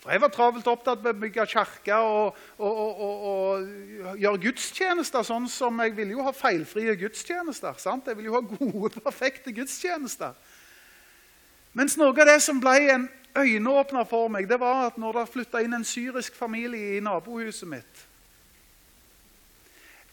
For 0.04 0.12
Jeg 0.12 0.20
var 0.20 0.28
travelt 0.28 0.66
opptatt 0.68 1.00
med 1.00 1.14
å 1.14 1.20
bygge 1.22 1.46
kirke 1.48 1.96
og, 1.96 2.40
og, 2.60 2.80
og, 2.92 3.22
og, 3.30 4.16
gjøre 4.20 4.40
gudstjenester. 4.42 5.24
sånn 5.24 5.46
som 5.48 5.80
Jeg 5.80 5.94
ville 5.96 6.12
jo 6.12 6.26
ha 6.26 6.32
feilfrie 6.36 6.92
gudstjenester. 7.00 7.78
sant? 7.80 8.04
Jeg 8.06 8.18
ville 8.18 8.28
jo 8.28 8.36
ha 8.36 8.42
gode, 8.44 9.00
perfekte 9.06 9.54
gudstjenester. 9.56 10.36
Mens 11.72 11.96
noe 11.96 12.12
av 12.12 12.28
det 12.28 12.36
som 12.44 12.60
ble 12.60 12.76
en 12.92 13.08
øyneåpner 13.32 14.04
for 14.04 14.28
meg, 14.28 14.44
det 14.48 14.60
var 14.60 14.90
at 14.90 15.00
når 15.00 15.22
det 15.22 15.32
flytta 15.32 15.64
inn 15.64 15.72
en 15.72 15.88
syrisk 15.88 16.36
familie 16.36 16.98
i 16.98 17.02
nabohuset 17.02 17.68
mitt 17.68 18.04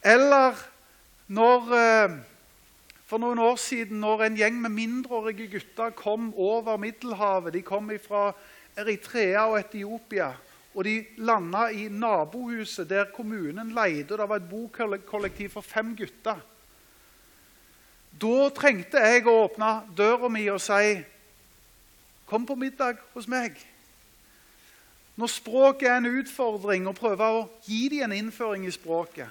Eller 0.02 0.56
når 1.28 1.74
eh, 1.76 2.16
for 3.12 3.20
noen 3.20 3.44
år 3.44 3.60
siden 3.60 4.00
når 4.00 4.24
en 4.24 4.40
gjeng 4.40 4.56
med 4.56 4.72
mindreårige 4.72 5.50
gutter 5.52 5.92
kom 5.92 6.30
over 6.32 6.80
Middelhavet. 6.80 7.52
De 7.52 7.60
kom 7.60 7.92
fra 8.00 8.30
Eritrea 8.76 9.46
og 9.50 9.58
Etiopia. 9.60 10.32
Og 10.74 10.86
de 10.86 10.94
landa 11.20 11.66
i 11.68 11.88
nabohuset 11.92 12.88
der 12.88 13.10
kommunen 13.12 13.74
leide. 13.74 14.12
og 14.12 14.18
Det 14.18 14.28
var 14.28 14.36
et 14.36 14.48
bokollektiv 14.48 15.50
for 15.50 15.60
fem 15.60 15.96
gutter. 15.96 16.40
Da 18.20 18.48
trengte 18.54 19.00
jeg 19.00 19.26
å 19.26 19.36
åpne 19.44 19.72
døra 19.96 20.28
mi 20.28 20.46
og 20.52 20.60
si 20.60 21.02
Kom 22.32 22.46
på 22.48 22.54
middag 22.56 22.96
hos 23.12 23.26
meg. 23.28 23.58
Når 25.20 25.28
språket 25.28 25.88
er 25.90 25.98
en 25.98 26.08
utfordring, 26.22 26.86
og 26.88 26.96
prøve 26.96 27.26
å 27.28 27.42
gi 27.66 27.90
dem 27.92 28.06
en 28.06 28.14
innføring 28.16 28.64
i 28.64 28.72
språket. 28.72 29.28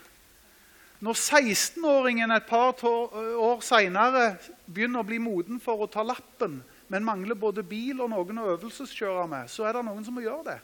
Når 1.01 1.17
16-åringen 1.17 2.30
et 2.36 2.45
par 2.45 2.77
år 2.86 3.63
seinere 3.65 4.36
begynner 4.67 5.01
å 5.01 5.08
bli 5.08 5.17
moden 5.17 5.58
for 5.63 5.82
å 5.82 5.89
ta 5.89 6.04
lappen, 6.06 6.60
men 6.91 7.06
mangler 7.08 7.38
både 7.39 7.63
bil 7.63 8.01
og 8.04 8.10
noen 8.12 8.41
å 8.41 8.49
øvelseskjøre 8.58 9.27
med, 9.32 9.47
så 9.47 9.63
er 9.67 9.77
det 9.77 9.86
noen 9.88 10.04
som 10.04 10.17
må 10.17 10.25
gjøre 10.25 10.49
det. 10.49 10.58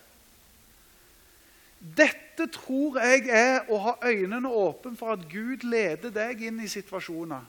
Dette 1.78 2.48
tror 2.52 2.98
jeg 3.00 3.30
er 3.32 3.70
å 3.72 3.78
ha 3.86 3.94
øynene 4.04 4.50
åpne 4.50 4.98
for 5.00 5.14
at 5.14 5.24
Gud 5.32 5.64
leder 5.64 6.12
deg 6.12 6.42
inn 6.50 6.60
i 6.60 6.72
situasjoner 6.72 7.46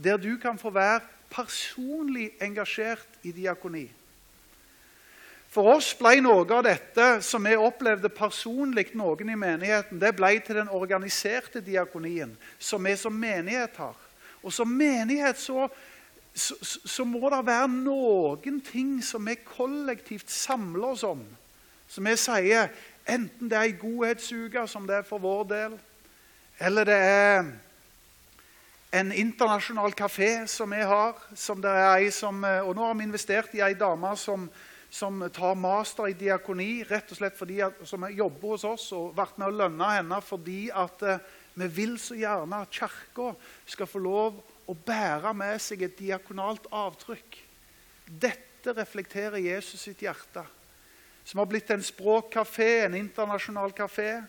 der 0.00 0.20
du 0.20 0.34
kan 0.40 0.58
få 0.58 0.70
være 0.72 1.02
personlig 1.30 2.30
engasjert 2.42 3.24
i 3.26 3.32
diakoni. 3.36 3.86
For 5.50 5.66
oss 5.72 5.90
ble 5.98 6.20
noe 6.22 6.44
av 6.46 6.62
dette 6.62 7.06
som 7.26 7.42
vi 7.44 7.56
opplevde 7.58 8.12
personlig 8.14 8.92
noen 8.94 9.32
i 9.32 9.38
menigheten, 9.38 9.98
det 9.98 10.12
ble 10.16 10.36
til 10.46 10.60
den 10.60 10.70
organiserte 10.70 11.62
diakonien 11.64 12.36
som 12.58 12.84
vi 12.86 12.94
som 12.96 13.16
menighet 13.16 13.74
har. 13.82 13.96
Og 14.40 14.54
som 14.54 14.70
menighet 14.70 15.40
så 15.40 15.66
så, 16.34 16.54
så, 16.62 17.04
må 17.04 17.30
det 17.30 17.42
være 17.46 17.68
noen 17.72 18.60
ting 18.64 18.98
som 19.04 19.26
vi 19.26 19.34
kollektivt 19.44 20.30
samler 20.30 20.92
oss 20.92 21.02
om. 21.06 21.24
Som 21.90 22.06
vi 22.06 22.14
sier, 22.20 22.70
enten 23.10 23.50
det 23.50 23.58
er 23.58 23.66
ei 23.66 23.78
godhetsuke, 23.78 24.66
som 24.70 24.86
det 24.86 25.00
er 25.00 25.08
for 25.08 25.22
vår 25.22 25.44
del, 25.50 25.74
eller 26.60 26.86
det 26.86 26.98
er 27.00 27.50
en 28.92 29.12
internasjonal 29.14 29.94
kafé 29.94 30.46
som 30.50 30.70
vi 30.70 30.82
har. 30.82 31.14
som 31.34 31.62
som, 32.10 32.44
Og 32.44 32.74
nå 32.76 32.86
har 32.86 32.94
vi 32.94 33.04
investert 33.04 33.54
i 33.54 33.60
ei 33.60 33.74
dame 33.74 34.16
som, 34.16 34.48
som 34.90 35.30
tar 35.32 35.54
master 35.54 36.06
i 36.06 36.12
diakoni, 36.12 36.84
rett 36.84 37.10
og 37.10 37.16
slett 37.16 37.36
fordi 37.38 37.60
at, 37.60 37.74
som 37.84 38.06
jobber 38.10 38.48
hos 38.48 38.64
oss, 38.64 38.92
og 38.92 39.16
vært 39.16 39.38
med 39.38 39.48
å 39.48 39.56
lønne 39.56 39.90
henne 39.94 40.20
fordi 40.20 40.70
at 40.70 41.02
eh, 41.02 41.18
vi 41.54 41.66
vil 41.66 41.98
så 41.98 42.14
gjerne 42.14 42.62
at 42.62 42.70
Kirka 42.70 43.34
skal 43.66 43.86
få 43.86 43.98
lov 43.98 44.42
å 44.70 44.76
bære 44.86 45.32
med 45.34 45.58
seg 45.62 45.82
et 45.82 45.98
diakonalt 45.98 46.68
avtrykk. 46.70 47.38
Dette 48.06 48.74
reflekterer 48.76 49.42
Jesus 49.42 49.82
sitt 49.82 50.02
hjerte, 50.04 50.44
som 51.24 51.42
har 51.42 51.48
blitt 51.50 51.70
en 51.74 51.82
språkkafé, 51.82 52.84
en 52.84 52.98
internasjonal 52.98 53.74
kafé. 53.76 54.20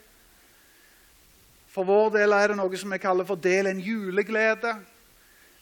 For 1.72 1.88
vår 1.88 2.12
del 2.18 2.36
er 2.36 2.52
det 2.52 2.58
noe 2.60 2.80
som 2.80 2.92
vi 2.92 3.00
kaller 3.02 3.28
for 3.28 3.40
Del 3.40 3.70
en 3.70 3.80
juleglede. 3.80 4.76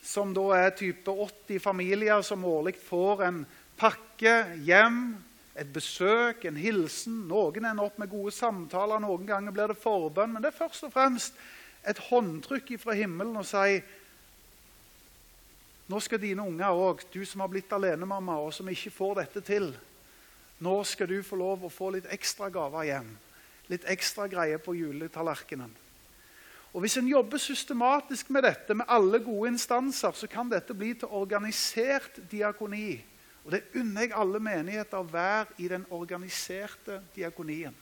Som 0.01 0.31
da 0.33 0.45
er 0.55 0.77
type 0.79 1.11
80 1.11 1.59
familier 1.59 2.21
som 2.25 2.45
årlig 2.47 2.77
får 2.81 3.23
en 3.27 3.43
pakke 3.79 4.35
hjem, 4.63 5.19
et 5.59 5.69
besøk, 5.75 6.45
en 6.47 6.57
hilsen. 6.57 7.25
Noen 7.27 7.67
ender 7.67 7.83
opp 7.83 7.99
med 7.99 8.11
gode 8.11 8.31
samtaler, 8.31 9.01
noen 9.03 9.27
ganger 9.27 9.53
blir 9.53 9.73
det 9.73 9.81
forbønn. 9.83 10.33
Men 10.33 10.45
det 10.45 10.53
er 10.53 10.61
først 10.61 10.87
og 10.87 10.93
fremst 10.95 11.35
et 11.87 11.99
håndtrykk 12.09 12.77
fra 12.79 12.95
himmelen 12.95 13.37
og 13.39 13.47
si 13.47 13.81
nå 15.89 15.99
skal 16.05 16.21
dine 16.21 16.45
unger 16.45 16.69
òg, 16.69 17.01
du 17.09 17.23
som 17.25 17.41
har 17.41 17.49
blitt 17.49 17.71
alenemamma 17.73 18.37
og 18.37 18.53
som 18.53 18.67
ikke 18.69 18.93
får 18.93 19.23
dette 19.23 19.41
til, 19.45 19.71
nå 20.61 20.75
skal 20.85 21.09
du 21.09 21.17
få 21.25 21.39
lov 21.39 21.65
å 21.65 21.71
få 21.73 21.93
litt 21.95 22.09
ekstra 22.13 22.49
gaver 22.53 22.85
hjem. 22.85 23.11
Litt 23.69 23.85
ekstra 23.89 24.27
greier 24.29 24.61
på 24.61 24.75
juletallerkenen. 24.77 25.71
Og 26.73 26.83
Hvis 26.83 26.99
en 26.99 27.07
jobber 27.09 27.41
systematisk 27.41 28.29
med 28.29 28.43
dette 28.45 28.75
med 28.77 28.85
alle 28.87 29.19
gode 29.23 29.53
instanser, 29.55 30.13
så 30.13 30.27
kan 30.29 30.49
dette 30.51 30.75
bli 30.77 30.93
til 30.93 31.09
organisert 31.09 32.19
diakoni. 32.29 32.99
Og 33.45 33.51
Det 33.51 33.63
unner 33.75 34.05
jeg 34.05 34.13
alle 34.13 34.39
menigheter 34.39 34.99
å 34.99 35.09
være 35.09 35.57
i 35.57 35.67
den 35.67 35.85
organiserte 35.89 36.99
diakonien. 37.15 37.73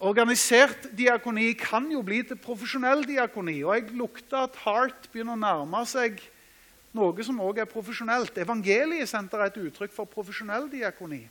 Organisert 0.00 0.90
diakoni 0.96 1.52
kan 1.60 1.88
jo 1.92 2.02
bli 2.02 2.22
til 2.24 2.36
profesjonell 2.36 3.06
diakoni. 3.08 3.62
og 3.64 3.74
Jeg 3.74 3.96
lukter 3.96 4.44
at 4.44 4.56
Heart 4.64 5.08
begynner 5.12 5.36
å 5.36 5.44
nærme 5.44 5.86
seg 5.86 6.20
noe 6.96 7.24
som 7.24 7.40
også 7.40 7.62
er 7.62 7.70
profesjonelt. 7.70 8.38
Evangeliesenteret 8.38 9.46
er 9.46 9.52
et 9.52 9.68
uttrykk 9.68 9.92
for 9.94 10.10
profesjonell 10.10 10.68
diakoni. 10.72 11.22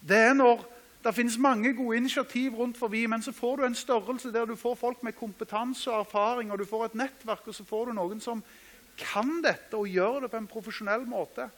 Det 0.00 0.18
er 0.18 0.34
når 0.34 0.64
det 1.02 1.14
finnes 1.14 1.38
mange 1.38 1.72
gode 1.74 1.96
initiativ 1.96 2.54
rundt 2.54 2.78
forbi, 2.78 3.06
men 3.06 3.22
så 3.22 3.32
får 3.34 3.56
du 3.56 3.64
en 3.66 3.74
størrelse 3.74 4.30
der 4.32 4.46
du 4.46 4.54
får 4.56 4.74
folk 4.78 5.02
med 5.02 5.16
kompetanse 5.18 5.90
og 5.90 6.06
erfaring, 6.06 6.52
og 6.52 6.58
du 6.58 6.64
får 6.64 6.84
et 6.84 6.94
nettverk, 6.94 7.46
og 7.46 7.54
så 7.54 7.64
får 7.64 7.90
du 7.90 7.96
noen 7.98 8.20
som 8.22 8.42
kan 8.98 9.40
dette 9.42 9.76
og 9.76 9.88
gjør 9.88 10.22
det 10.22 10.30
på 10.30 10.38
en 10.38 10.46
profesjonell 10.50 11.06
måte. 11.08 11.48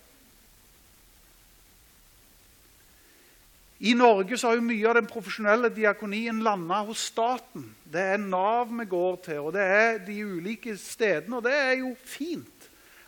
I 3.84 3.92
Norge 3.92 4.38
har 4.40 4.54
jo 4.56 4.64
mye 4.64 4.86
av 4.88 4.94
den 4.96 5.08
profesjonelle 5.10 5.68
diakonien 5.74 6.38
landa 6.46 6.78
hos 6.86 7.02
staten. 7.10 7.66
Det 7.84 8.00
er 8.14 8.22
Nav 8.22 8.70
vi 8.70 8.86
går 8.88 9.16
til, 9.26 9.40
og 9.42 9.52
det 9.56 9.64
er 9.64 9.98
de 10.06 10.20
ulike 10.24 10.76
stedene. 10.80 11.36
Og 11.36 11.44
det 11.44 11.52
er 11.52 11.74
jo 11.82 11.90
fint 12.06 12.53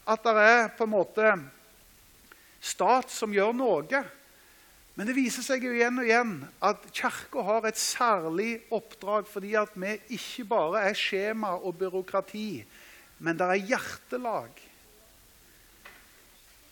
at 0.06 0.22
det 0.22 0.34
er 0.38 0.68
på 0.76 0.86
en 0.86 0.94
måte 0.94 1.32
stat 2.62 3.10
som 3.10 3.34
gjør 3.34 3.54
noe. 3.56 4.02
Men 4.96 5.08
det 5.08 5.16
viser 5.18 5.44
seg 5.44 5.66
jo 5.66 5.74
igjen 5.76 5.98
og 6.00 6.08
igjen 6.08 6.36
at 6.64 6.86
Kirka 6.94 7.42
har 7.44 7.66
et 7.68 7.78
særlig 7.80 8.62
oppdrag 8.72 9.26
fordi 9.28 9.52
at 9.58 9.74
vi 9.76 9.92
ikke 10.16 10.46
bare 10.48 10.86
er 10.88 10.96
skjema 10.96 11.52
og 11.58 11.76
byråkrati, 11.82 12.64
men 13.20 13.36
det 13.36 13.50
er 13.50 13.66
hjertelag. 13.74 14.62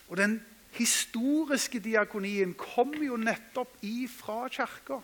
Og 0.08 0.16
den 0.20 0.38
historiske 0.78 1.80
diakonien 1.84 2.54
kommer 2.56 3.04
jo 3.04 3.20
nettopp 3.20 3.76
ifra 3.84 4.46
Kirka. 4.52 5.02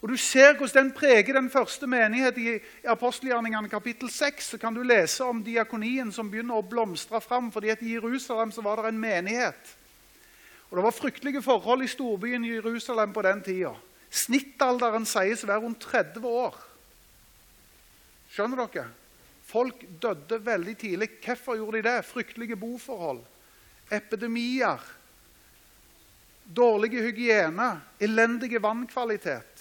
Og 0.00 0.08
Du 0.08 0.16
ser 0.16 0.54
hvordan 0.54 0.84
den 0.84 0.92
preger 0.94 1.34
den 1.34 1.50
første 1.50 1.86
menighet 1.86 2.36
i 2.38 2.52
apostelgjerningene 2.86 3.68
kapittel 3.68 4.10
6. 4.10 4.44
Så 4.44 4.58
kan 4.58 4.74
du 4.74 4.82
lese 4.82 5.24
om 5.24 5.42
diakonien 5.42 6.12
som 6.14 6.30
begynner 6.30 6.60
å 6.60 6.62
blomstre 6.62 7.20
fram. 7.20 7.50
fordi 7.52 7.70
at 7.70 7.82
I 7.82 7.96
Jerusalem 7.96 8.52
så 8.52 8.62
var 8.62 8.76
det 8.76 8.88
en 8.88 9.00
menighet. 9.00 9.74
Og 10.70 10.76
Det 10.76 10.84
var 10.84 10.90
fryktelige 10.90 11.42
forhold 11.42 11.82
i 11.82 11.88
storbyen 11.88 12.44
i 12.44 12.54
Jerusalem 12.54 13.12
på 13.12 13.22
den 13.22 13.42
tida. 13.42 13.74
Snittalderen 14.10 15.06
sies 15.06 15.44
å 15.44 15.48
være 15.48 15.62
rundt 15.64 15.80
30 15.80 16.24
år. 16.24 16.54
Skjønner 18.32 18.66
dere? 18.66 18.86
Folk 19.48 19.82
døde 20.02 20.38
veldig 20.44 20.76
tidlig. 20.78 21.08
Hvorfor 21.24 21.56
gjorde 21.56 21.82
de 21.82 21.88
det? 21.88 22.04
Fryktelige 22.04 22.56
boforhold. 22.56 23.24
Epidemier. 23.90 24.78
Dårlig 26.44 26.90
hygiene. 26.92 27.80
Elendig 28.00 28.62
vannkvalitet. 28.62 29.57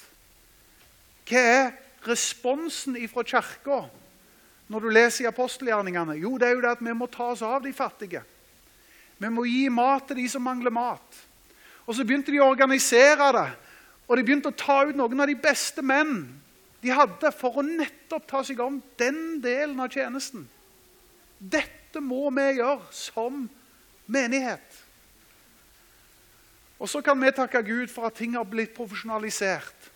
Hva 1.28 1.44
er 1.44 1.72
responsen 2.08 2.96
fra 3.12 3.24
Kirka 3.28 3.82
når 4.72 4.84
du 4.84 4.90
leser 4.92 5.26
i 5.26 5.30
apostelgjerningene? 5.30 6.18
Jo, 6.22 6.38
det 6.40 6.48
er 6.48 6.56
jo 6.56 6.64
det 6.64 6.74
at 6.78 6.84
vi 6.84 6.96
må 6.96 7.10
ta 7.12 7.32
oss 7.34 7.44
av 7.44 7.62
de 7.64 7.74
fattige. 7.76 8.24
Vi 9.18 9.30
må 9.34 9.48
gi 9.48 9.68
mat 9.74 10.08
til 10.08 10.22
de 10.22 10.28
som 10.32 10.44
mangler 10.46 10.74
mat. 10.74 11.24
Og 11.88 11.96
Så 11.96 12.04
begynte 12.04 12.32
de 12.32 12.42
å 12.44 12.50
organisere 12.52 13.32
det, 13.36 13.48
og 14.08 14.18
de 14.18 14.24
begynte 14.24 14.52
å 14.52 14.60
ta 14.60 14.82
ut 14.88 14.96
noen 14.96 15.24
av 15.24 15.28
de 15.28 15.36
beste 15.40 15.84
menn 15.84 16.28
de 16.84 16.94
hadde, 16.94 17.32
for 17.36 17.60
å 17.60 17.66
nettopp 17.66 18.28
ta 18.30 18.44
seg 18.46 18.60
om 18.64 18.82
den 19.00 19.40
delen 19.44 19.80
av 19.82 19.92
tjenesten. 19.92 20.46
Dette 21.40 22.00
må 22.04 22.30
vi 22.36 22.60
gjøre 22.60 22.92
som 22.94 23.48
menighet. 24.06 24.84
Og 26.78 26.90
så 26.92 27.02
kan 27.02 27.20
vi 27.20 27.34
takke 27.34 27.64
Gud 27.66 27.90
for 27.90 28.08
at 28.08 28.20
ting 28.20 28.36
har 28.38 28.46
blitt 28.46 28.76
profesjonalisert. 28.78 29.90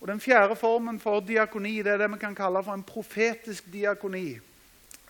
Og 0.00 0.08
Den 0.08 0.20
fjerde 0.20 0.56
formen 0.56 1.00
for 1.00 1.20
diakoni 1.20 1.82
det 1.84 1.92
er 1.92 1.98
det 2.00 2.08
vi 2.14 2.20
kan 2.22 2.34
kalle 2.34 2.62
for 2.64 2.72
en 2.72 2.86
profetisk 2.86 3.66
diakoni. 3.72 4.38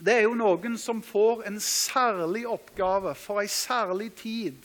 Det 0.01 0.15
er 0.17 0.25
jo 0.25 0.35
noen 0.35 0.79
som 0.81 1.03
får 1.05 1.45
en 1.47 1.61
særlig 1.61 2.47
oppgave 2.49 3.15
for 3.15 3.43
en 3.43 3.53
særlig 3.53 4.11
tid. 4.19 4.57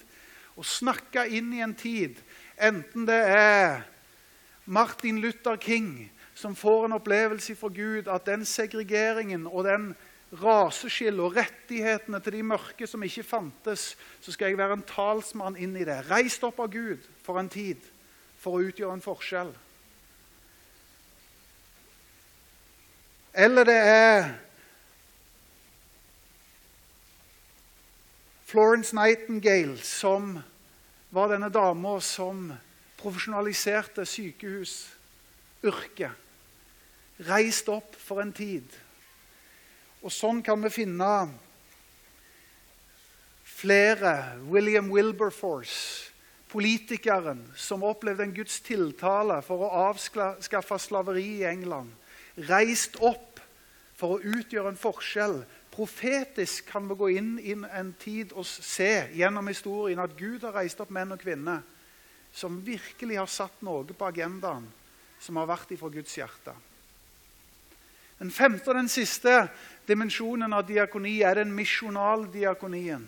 Å 0.56 0.64
snakke 0.64 1.28
inn 1.28 1.52
i 1.54 1.62
en 1.62 1.76
tid. 1.76 2.18
Enten 2.58 3.06
det 3.06 3.20
er 3.36 3.84
Martin 4.66 5.20
Luther 5.22 5.60
King 5.62 6.10
som 6.36 6.56
får 6.56 6.86
en 6.86 6.98
opplevelse 6.98 7.56
fra 7.56 7.70
Gud 7.70 8.08
at 8.12 8.26
den 8.26 8.46
segregeringen 8.48 9.46
og 9.48 9.68
den 9.68 9.92
raseskillet 10.36 11.22
og 11.22 11.36
rettighetene 11.38 12.20
til 12.24 12.40
de 12.40 12.44
mørke 12.44 12.88
som 12.90 13.04
ikke 13.06 13.24
fantes, 13.24 13.94
så 14.22 14.34
skal 14.34 14.52
jeg 14.52 14.60
være 14.60 14.80
en 14.80 14.88
talsmann 14.90 15.60
inn 15.60 15.76
i 15.78 15.86
det. 15.88 16.02
Reist 16.10 16.44
opp 16.44 16.60
av 16.64 16.74
Gud 16.74 17.04
for 17.24 17.40
en 17.40 17.52
tid 17.52 17.80
for 18.42 18.58
å 18.58 18.66
utgjøre 18.66 18.98
en 18.98 19.06
forskjell. 19.06 19.54
Eller 23.36 23.68
det 23.68 23.76
er 23.76 24.30
Florence 28.46 28.96
Nightingale, 28.96 29.78
som 29.84 30.40
var 31.12 31.34
denne 31.34 31.50
dama 31.52 31.98
som 32.00 32.54
profesjonaliserte 33.02 34.06
sykehusyrket. 34.08 36.12
Reist 37.28 37.68
opp 37.72 37.96
for 38.00 38.22
en 38.24 38.32
tid. 38.36 38.64
Og 40.00 40.12
sånn 40.14 40.42
kan 40.46 40.64
vi 40.64 40.70
finne 40.72 41.12
flere. 43.44 44.40
William 44.48 44.88
Wilberforce, 44.94 46.14
politikeren 46.52 47.44
som 47.60 47.84
opplevde 47.84 48.24
en 48.30 48.36
Guds 48.36 48.62
tiltale 48.64 49.42
for 49.44 49.66
å 49.66 49.74
avskaffe 49.90 50.80
slaveri 50.80 51.42
i 51.42 51.48
England. 51.52 51.92
Reist 52.36 52.98
opp 53.00 53.40
for 53.96 54.16
å 54.16 54.24
utgjøre 54.24 54.74
en 54.74 54.80
forskjell. 54.80 55.40
Profetisk 55.76 56.68
kan 56.72 56.88
vi 56.88 56.98
gå 57.00 57.10
inn 57.16 57.34
i 57.40 57.56
en 57.56 57.94
tid 58.00 58.32
og 58.36 58.48
se 58.48 59.08
gjennom 59.16 59.48
historien 59.52 60.00
at 60.04 60.16
Gud 60.20 60.44
har 60.48 60.56
reist 60.60 60.80
opp 60.84 60.92
menn 60.96 61.16
og 61.16 61.22
kvinner 61.24 61.64
som 62.36 62.60
virkelig 62.64 63.20
har 63.20 63.32
satt 63.32 63.62
noe 63.64 63.88
på 63.88 64.08
agendaen 64.08 64.68
som 65.24 65.40
har 65.40 65.48
vært 65.48 65.72
ifra 65.72 65.90
Guds 65.92 66.16
hjerte. 66.18 66.54
Den 68.20 68.32
femte 68.32 68.72
og 68.72 68.78
den 68.78 68.92
siste 68.92 69.32
dimensjonen 69.88 70.54
av 70.56 70.68
diakoni 70.68 71.18
er 71.24 71.42
den 71.42 71.52
misjonaldiakonien. 71.56 73.04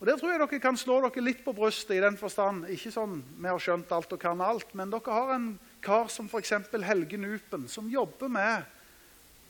Og 0.00 0.06
Der 0.08 0.18
tror 0.20 0.34
jeg 0.34 0.40
dere 0.42 0.60
kan 0.60 0.76
slå 0.76 0.98
dere 1.00 1.24
litt 1.24 1.44
på 1.44 1.54
brystet 1.56 1.96
i 1.96 2.02
den 2.02 2.18
forstand. 2.20 2.66
Ikke 2.68 2.92
sånn 2.92 3.22
vi 3.38 3.48
har 3.48 3.60
skjønt 3.62 3.92
alt 3.94 4.12
og 4.12 4.20
kan 4.20 4.40
alt, 4.44 4.74
men 4.76 4.92
dere 4.92 5.16
har 5.16 5.32
en 5.36 5.46
kar 5.84 6.08
som 6.12 6.26
f.eks. 6.30 6.54
Helge 6.84 7.20
Nupen, 7.20 7.68
som 7.68 7.90
jobber 7.90 8.32
med 8.32 8.64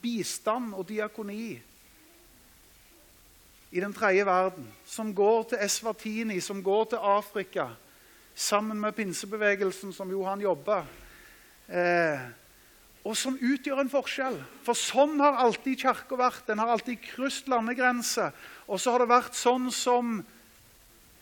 bistand 0.03 0.75
og 0.75 0.85
diakoni 0.89 1.55
i 3.75 3.81
den 3.83 3.93
tredje 3.93 4.25
verden. 4.27 4.67
Som 4.85 5.13
går 5.15 5.49
til 5.49 5.63
Eswatini, 5.65 6.39
som 6.39 6.63
går 6.63 6.83
til 6.93 7.01
Afrika, 7.01 7.67
sammen 8.35 8.79
med 8.79 8.95
pinsebevegelsen, 8.95 9.93
som 9.93 10.11
jo 10.11 10.23
han 10.27 10.41
jobber. 10.41 10.85
Eh, 11.67 12.27
og 13.05 13.17
som 13.17 13.37
utgjør 13.37 13.83
en 13.83 13.91
forskjell. 13.91 14.37
For 14.65 14.77
sånn 14.77 15.19
har 15.21 15.37
alltid 15.43 15.83
Kirka 15.83 16.17
vært. 16.19 16.47
Den 16.47 16.59
har 16.59 16.71
alltid 16.73 17.03
krysset 17.03 17.51
landegrenser. 17.51 18.33
Og 18.65 18.81
så 18.81 18.93
har 18.93 19.03
det 19.03 19.11
vært 19.11 19.37
sånn 19.37 19.69
som 19.73 20.17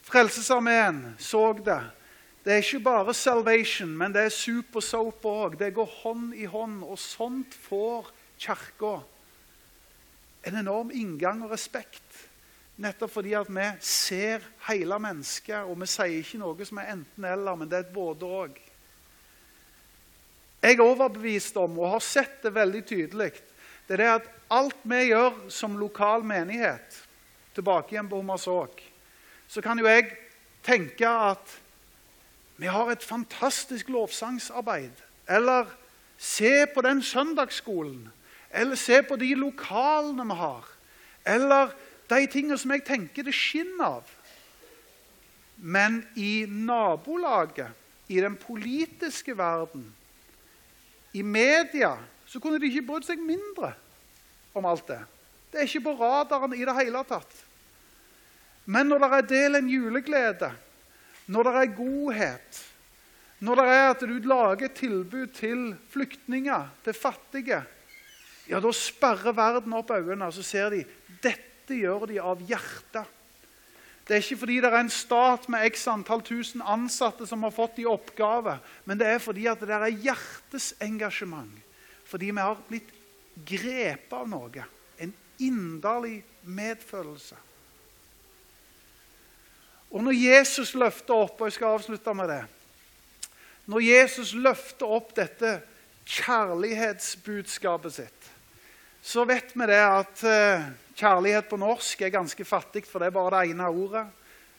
Frelsesarmeen 0.04 1.15
så 1.19 1.49
det. 1.58 1.82
Det 2.43 2.51
er 2.51 2.60
ikke 2.60 2.84
bare 2.84 3.13
salvation, 3.15 3.93
men 3.97 4.12
det 4.12 4.25
er 4.25 4.36
soup 4.36 4.75
og 4.75 4.84
soap 4.84 5.25
òg. 5.25 5.56
Det 5.60 5.71
går 5.75 5.89
hånd 6.01 6.34
i 6.36 6.43
hånd. 6.45 6.82
Og 6.84 6.99
sånt 6.99 7.56
får 7.67 8.12
Kirka 8.43 8.97
en 10.43 10.60
enorm 10.60 10.91
inngang 10.91 11.45
og 11.45 11.53
respekt. 11.53 12.03
Nettopp 12.84 13.13
fordi 13.13 13.36
at 13.38 13.49
vi 13.53 13.65
ser 13.86 14.43
hele 14.67 14.97
mennesket, 14.99 15.62
og 15.63 15.77
vi 15.79 15.88
sier 15.88 16.19
ikke 16.19 16.41
noe 16.41 16.67
som 16.67 16.82
er 16.82 16.91
enten-eller, 16.97 17.58
men 17.60 17.69
det 17.69 17.79
er 17.79 17.86
et 17.86 17.95
både-og. 17.95 18.58
Jeg 20.63 20.77
er 20.77 20.84
overbevist 20.84 21.58
om, 21.60 21.77
og 21.79 21.93
har 21.95 22.03
sett 22.03 22.41
det 22.43 22.53
veldig 22.56 22.84
tydelig, 22.88 23.32
det 23.88 23.97
er 23.97 24.01
det 24.01 24.12
at 24.13 24.29
alt 24.56 24.86
vi 24.88 25.01
gjør 25.10 25.41
som 25.51 25.75
lokal 25.75 26.23
menighet 26.25 26.95
tilbake 27.53 27.93
igjen 27.93 28.10
på 28.10 28.21
Hommersåk. 28.21 28.82
så 29.47 29.62
kan 29.62 29.77
jo 29.77 29.86
jeg 29.86 30.08
tenke 30.63 31.08
at 31.08 31.62
vi 32.58 32.70
har 32.70 32.92
et 32.92 33.04
fantastisk 33.04 33.89
lovsangsarbeid. 33.89 34.92
Eller 35.30 35.66
se 36.18 36.66
på 36.74 36.82
den 36.82 37.02
søndagsskolen. 37.04 38.12
Eller 38.52 38.76
se 38.76 39.02
på 39.04 39.16
de 39.16 39.34
lokalene 39.36 40.26
vi 40.30 40.38
har. 40.38 40.68
Eller 41.26 41.74
de 42.10 42.28
tingene 42.28 42.58
som 42.58 42.72
jeg 42.72 42.86
tenker 42.86 43.26
det 43.26 43.34
skinner 43.36 44.00
av. 44.00 44.12
Men 45.58 46.02
i 46.16 46.46
nabolaget, 46.50 47.72
i 48.08 48.20
den 48.22 48.36
politiske 48.36 49.38
verden, 49.38 49.86
i 51.13 51.22
media 51.22 51.96
så 52.28 52.39
kunne 52.39 52.60
de 52.60 52.68
ikke 52.68 52.88
brydd 52.88 53.06
seg 53.08 53.22
mindre 53.22 53.72
om 54.54 54.66
alt 54.66 54.88
det. 54.89 55.00
Det 55.52 55.62
er 55.62 55.70
ikke 55.70 55.86
på 55.86 55.96
radaren 56.02 56.56
i 56.58 56.66
det 56.66 56.76
hele 56.76 57.04
tatt. 57.08 57.34
Men 58.66 58.89
når 58.89 59.04
det 59.04 59.10
er 59.18 59.28
del 59.30 59.60
en 59.60 59.70
juleglede, 59.70 60.50
når 61.31 61.47
det 61.47 61.53
er 61.59 61.75
godhet, 61.77 62.62
når 63.43 63.59
det 63.59 63.65
er 63.71 63.86
at 63.91 64.03
du 64.07 64.13
lager 64.27 64.71
tilbud 64.75 65.31
til 65.36 65.73
flyktninger, 65.91 66.69
til 66.83 66.95
fattige, 66.95 67.63
ja, 68.47 68.59
da 68.59 68.71
sperrer 68.75 69.36
verden 69.36 69.75
opp 69.75 69.91
øynene, 69.95 70.27
og 70.27 70.36
så 70.36 70.43
ser 70.43 70.73
de 70.73 70.83
dette 71.23 71.75
gjør 71.79 72.07
de 72.12 72.19
av 72.19 72.41
hjertet. 72.43 73.19
Det 74.03 74.17
er 74.17 74.23
ikke 74.23 74.41
fordi 74.41 74.57
det 74.59 74.67
er 74.67 74.81
en 74.81 74.91
stat 74.91 75.45
med 75.51 75.63
x 75.69 75.86
antall 75.88 76.23
tusen 76.27 76.63
ansatte 76.67 77.23
som 77.27 77.45
har 77.47 77.53
fått 77.55 77.79
i 77.79 77.88
oppgave, 77.88 78.57
men 78.83 78.99
det 78.99 79.07
er 79.07 79.23
fordi 79.23 79.47
det 79.62 79.69
er 79.71 79.88
hjertes 79.91 80.73
engasjement. 80.83 81.55
Fordi 82.03 82.33
vi 82.36 82.43
har 82.43 82.59
blitt 82.67 82.91
grepet 83.47 84.17
av 84.17 84.27
noe. 84.27 84.65
En 84.99 85.13
inderlig 85.39 86.19
medfølelse. 86.43 87.39
Og 89.93 90.01
når 90.03 90.17
Jesus 90.17 90.73
løfter 90.73 91.13
opp 91.13 91.41
og 91.41 91.47
jeg 91.47 91.58
skal 91.60 91.77
avslutte 91.77 92.13
med 92.17 92.29
det, 92.29 92.43
Når 93.65 93.79
Jesus 93.79 94.34
løfter 94.34 94.86
opp 94.91 95.13
dette 95.15 95.62
kjærlighetsbudskapet 96.03 97.93
sitt, 97.93 98.25
så 99.01 99.23
vet 99.23 99.53
vi 99.56 99.67
det 99.69 99.79
at 99.79 100.23
eh, 100.27 100.65
Kjærlighet 100.93 101.47
på 101.49 101.58
norsk 101.58 102.03
er 102.06 102.12
ganske 102.13 102.45
fattig, 102.45 102.84
for 102.86 103.01
det 103.01 103.08
er 103.08 103.15
bare 103.15 103.32
det 103.34 103.53
ene 103.53 103.65
ordet. 103.65 104.03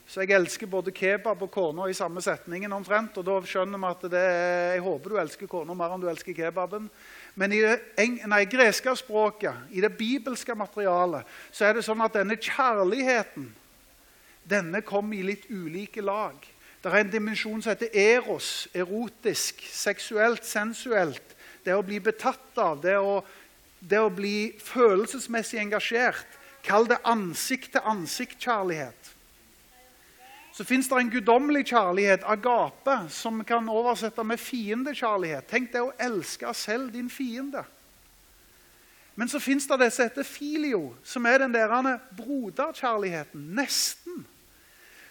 Så 0.06 0.20
jeg 0.20 0.34
elsker 0.34 0.66
både 0.68 0.92
kebab 0.92 1.44
og 1.46 1.50
kona 1.54 1.86
i 1.88 1.94
samme 1.94 2.20
setningen 2.20 2.72
omtrent. 2.74 3.14
Og 3.20 3.24
da 3.24 3.36
skjønner 3.46 3.78
vi 3.78 3.88
at 3.88 4.02
det 4.10 4.20
er, 4.20 4.72
jeg 4.74 4.82
håper 4.84 5.12
du 5.12 5.20
elsker 5.22 5.48
kona 5.48 5.76
mer 5.78 5.94
enn 5.94 6.02
du 6.02 6.08
elsker 6.10 6.34
kebaben. 6.36 6.88
Men 7.38 7.54
i 7.54 7.62
det 7.62 7.78
nei, 8.26 8.42
greske 8.50 8.96
språket, 8.98 9.70
i 9.70 9.80
det 9.84 9.94
bibelske 9.94 10.58
materialet, 10.58 11.22
så 11.54 11.68
er 11.68 11.78
det 11.78 11.86
sånn 11.86 12.02
at 12.04 12.18
denne 12.18 12.36
kjærligheten 12.36 13.46
denne 14.48 14.82
kommer 14.84 15.16
i 15.16 15.26
litt 15.26 15.48
ulike 15.50 16.04
lag. 16.04 16.36
Det 16.82 16.92
er 16.92 17.00
en 17.00 17.12
dimensjon 17.12 17.62
som 17.64 17.72
heter 17.72 17.94
eros, 17.96 18.66
erotisk, 18.76 19.62
seksuelt, 19.72 20.44
sensuelt. 20.44 21.32
Det 21.64 21.72
å 21.72 21.84
bli 21.84 21.96
betatt 22.04 22.60
av, 22.60 22.82
det 22.84 22.98
å 23.00 23.22
det 23.88 24.00
å 24.00 24.12
bli 24.12 24.54
følelsesmessig 24.62 25.60
engasjert. 25.60 26.40
Kall 26.64 26.88
det 26.88 27.00
ansikt-til-ansikt-kjærlighet. 27.04 29.10
Så 30.54 30.64
fins 30.64 30.88
det 30.88 31.00
en 31.00 31.10
guddommelig 31.10 31.66
kjærlighet, 31.72 32.24
agape, 32.30 32.94
som 33.10 33.42
kan 33.44 33.68
oversette 33.68 34.24
med 34.24 34.40
fiendekjærlighet. 34.40 35.48
Tenk 35.50 35.72
deg 35.72 35.82
å 35.82 35.94
elske 35.98 36.52
selv 36.56 36.92
din 36.94 37.10
fiende. 37.10 37.64
Men 39.18 39.30
så 39.30 39.38
fins 39.42 39.66
det 39.70 39.78
det 39.82 39.90
som 39.94 40.06
heter 40.06 40.26
filio, 40.26 40.94
som 41.04 41.26
er 41.26 41.38
den 41.42 41.54
der 41.54 41.98
broderkjærligheten. 42.16 43.50
Nesten. 43.54 44.03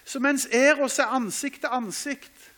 Så 0.04 0.20
mens 0.20 0.46
Eros 0.52 0.98
er 0.98 1.12
ansikt 1.16 1.60
til 1.64 1.72
ansikt, 1.72 2.50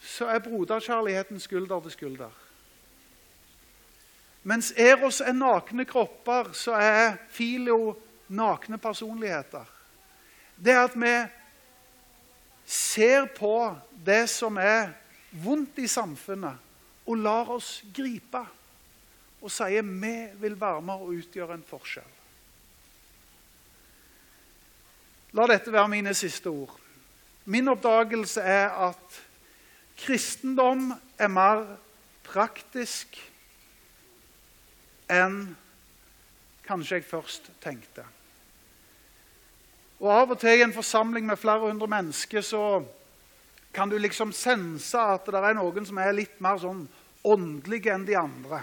så 0.00 0.28
er 0.32 0.44
broderkjærligheten 0.44 1.40
skulder 1.40 1.80
til 1.80 1.96
skulder. 1.96 2.30
Mens 4.42 4.72
Eros 4.76 5.20
er 5.20 5.36
nakne 5.36 5.84
kropper, 5.84 6.52
så 6.52 6.72
er 6.72 7.18
Filio 7.28 7.96
nakne 8.28 8.78
personligheter. 8.78 9.64
Det 10.56 10.76
at 10.76 10.96
vi 10.96 11.14
ser 12.64 13.26
på 13.36 13.76
det 14.06 14.28
som 14.30 14.56
er 14.56 14.92
vondt 15.30 15.78
i 15.78 15.88
samfunnet, 15.88 16.56
og 17.06 17.16
lar 17.16 17.50
oss 17.50 17.80
gripe. 17.96 18.42
Og 19.40 19.52
sier 19.52 19.82
vi 19.82 20.14
vil 20.40 20.56
være 20.60 20.82
med 20.84 21.00
og 21.00 21.14
utgjøre 21.16 21.56
en 21.56 21.66
forskjell. 21.66 22.16
La 25.32 25.46
dette 25.46 25.72
være 25.72 25.90
mine 25.92 26.14
siste 26.14 26.50
ord. 26.50 26.72
Min 27.44 27.68
oppdagelse 27.70 28.42
er 28.42 28.70
at 28.90 29.20
kristendom 30.00 30.90
er 31.18 31.30
mer 31.30 31.64
praktisk 32.26 33.18
enn 35.10 35.42
kanskje 36.66 37.00
jeg 37.00 37.06
først 37.10 37.50
tenkte. 37.62 38.04
Og 40.00 40.08
Av 40.14 40.32
og 40.32 40.38
til 40.40 40.60
i 40.60 40.64
en 40.64 40.74
forsamling 40.74 41.26
med 41.28 41.38
flere 41.38 41.66
hundre 41.66 41.88
mennesker 41.90 42.44
så 42.46 42.64
kan 43.74 43.90
du 43.90 43.98
liksom 43.98 44.32
sense 44.34 44.98
at 44.98 45.26
det 45.28 45.42
er 45.44 45.58
noen 45.58 45.86
som 45.86 45.98
er 46.02 46.14
litt 46.16 46.40
mer 46.42 46.58
sånn 46.62 46.86
åndelige 47.26 47.92
enn 47.94 48.06
de 48.08 48.16
andre. 48.18 48.62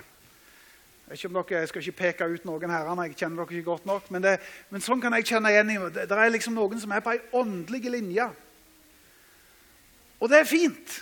Jeg, 1.07 1.13
vet 1.13 1.21
ikke 1.21 1.29
om 1.31 1.37
dere, 1.39 1.59
jeg 1.61 1.67
skal 1.71 1.85
ikke 1.85 1.99
peke 2.01 2.25
ut 2.27 2.45
noen 2.49 2.71
herrer, 2.73 3.01
jeg 3.07 3.13
kjenner 3.15 3.45
dere 3.45 3.55
ikke 3.55 3.69
godt 3.69 3.85
nok, 3.87 4.09
men, 4.11 4.23
det, 4.25 4.33
men 4.69 4.83
sånn 4.83 4.99
kan 4.99 5.13
jeg 5.15 5.29
kjenne 5.29 5.53
igjen 5.53 5.69
det. 5.95 6.03
Det 6.09 6.17
er 6.19 6.33
liksom 6.33 6.57
noen 6.57 6.81
som 6.83 6.91
er 6.91 7.03
på 7.05 7.13
ei 7.13 7.21
åndelig 7.39 7.93
linje. 7.93 8.25
Og 10.19 10.27
det 10.27 10.41
er 10.41 10.49
fint. 10.49 10.97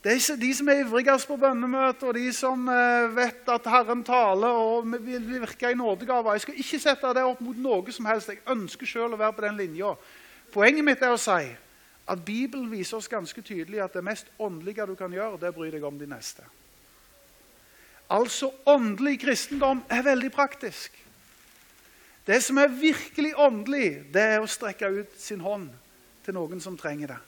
Det 0.00 0.14
er 0.14 0.38
de 0.40 0.54
som 0.56 0.70
er 0.72 0.80
ivrigst 0.80 1.28
på 1.28 1.36
bønnemøter, 1.36 2.08
og 2.08 2.16
de 2.16 2.30
som 2.32 2.62
eh, 2.72 3.10
vet 3.12 3.50
at 3.52 3.66
Herren 3.68 4.00
taler 4.08 4.60
og 4.62 4.88
vil 5.04 5.26
virke 5.28 5.74
i 5.74 5.76
nådegaver. 5.76 6.38
Jeg 6.38 6.46
skal 6.46 6.62
ikke 6.62 6.80
sette 6.80 7.10
det 7.18 7.24
opp 7.28 7.42
mot 7.44 7.58
noe 7.60 7.92
som 7.92 8.08
helst. 8.08 8.32
Jeg 8.32 8.40
ønsker 8.48 8.88
selv 8.88 9.18
å 9.18 9.20
være 9.20 9.36
på 9.36 9.44
den 9.44 9.60
linja. 9.60 9.92
Poenget 10.54 10.86
mitt 10.86 11.04
er 11.04 11.12
å 11.12 11.20
si 11.20 11.50
at 12.10 12.24
Bibelen 12.24 12.72
viser 12.72 12.96
oss 12.96 13.10
ganske 13.12 13.44
tydelig 13.44 13.84
at 13.84 13.92
det 13.92 14.06
mest 14.06 14.32
åndelige 14.40 14.88
du 14.88 14.96
kan 14.96 15.12
gjøre, 15.12 15.36
det 15.36 15.50
er 15.50 15.52
å 15.52 15.58
bry 15.60 15.68
deg 15.74 15.84
om 15.84 16.00
de 16.00 16.08
neste. 16.08 16.48
Altså, 18.10 18.50
åndelig 18.66 19.20
kristendom 19.22 19.84
er 19.90 20.02
veldig 20.02 20.32
praktisk. 20.34 20.96
Det 22.26 22.40
som 22.42 22.58
er 22.58 22.72
virkelig 22.74 23.32
åndelig, 23.38 24.12
det 24.12 24.22
er 24.34 24.42
å 24.42 24.50
strekke 24.50 24.90
ut 25.00 25.14
sin 25.18 25.42
hånd 25.44 25.70
til 26.24 26.36
noen 26.36 26.60
som 26.62 26.76
trenger 26.78 27.14
det. 27.14 27.20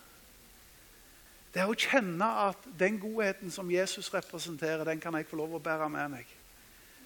Det 1.52 1.60
er 1.62 1.68
å 1.68 1.76
kjenne 1.76 2.28
at 2.48 2.66
den 2.80 2.98
godheten 3.00 3.52
som 3.52 3.70
Jesus 3.70 4.08
representerer, 4.14 4.86
den 4.88 5.00
kan 5.00 5.14
jeg 5.18 5.28
få 5.28 5.38
lov 5.40 5.58
å 5.58 5.62
bære 5.62 5.88
med 5.92 6.14
meg. 6.16 6.28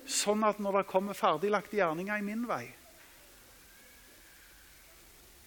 Sånn 0.06 0.44
at 0.46 0.60
når 0.62 0.80
det 0.80 0.90
kommer 0.90 1.18
ferdiglagte 1.18 1.80
gjerninger 1.80 2.20
i 2.20 2.22
min 2.22 2.44
vei 2.46 2.64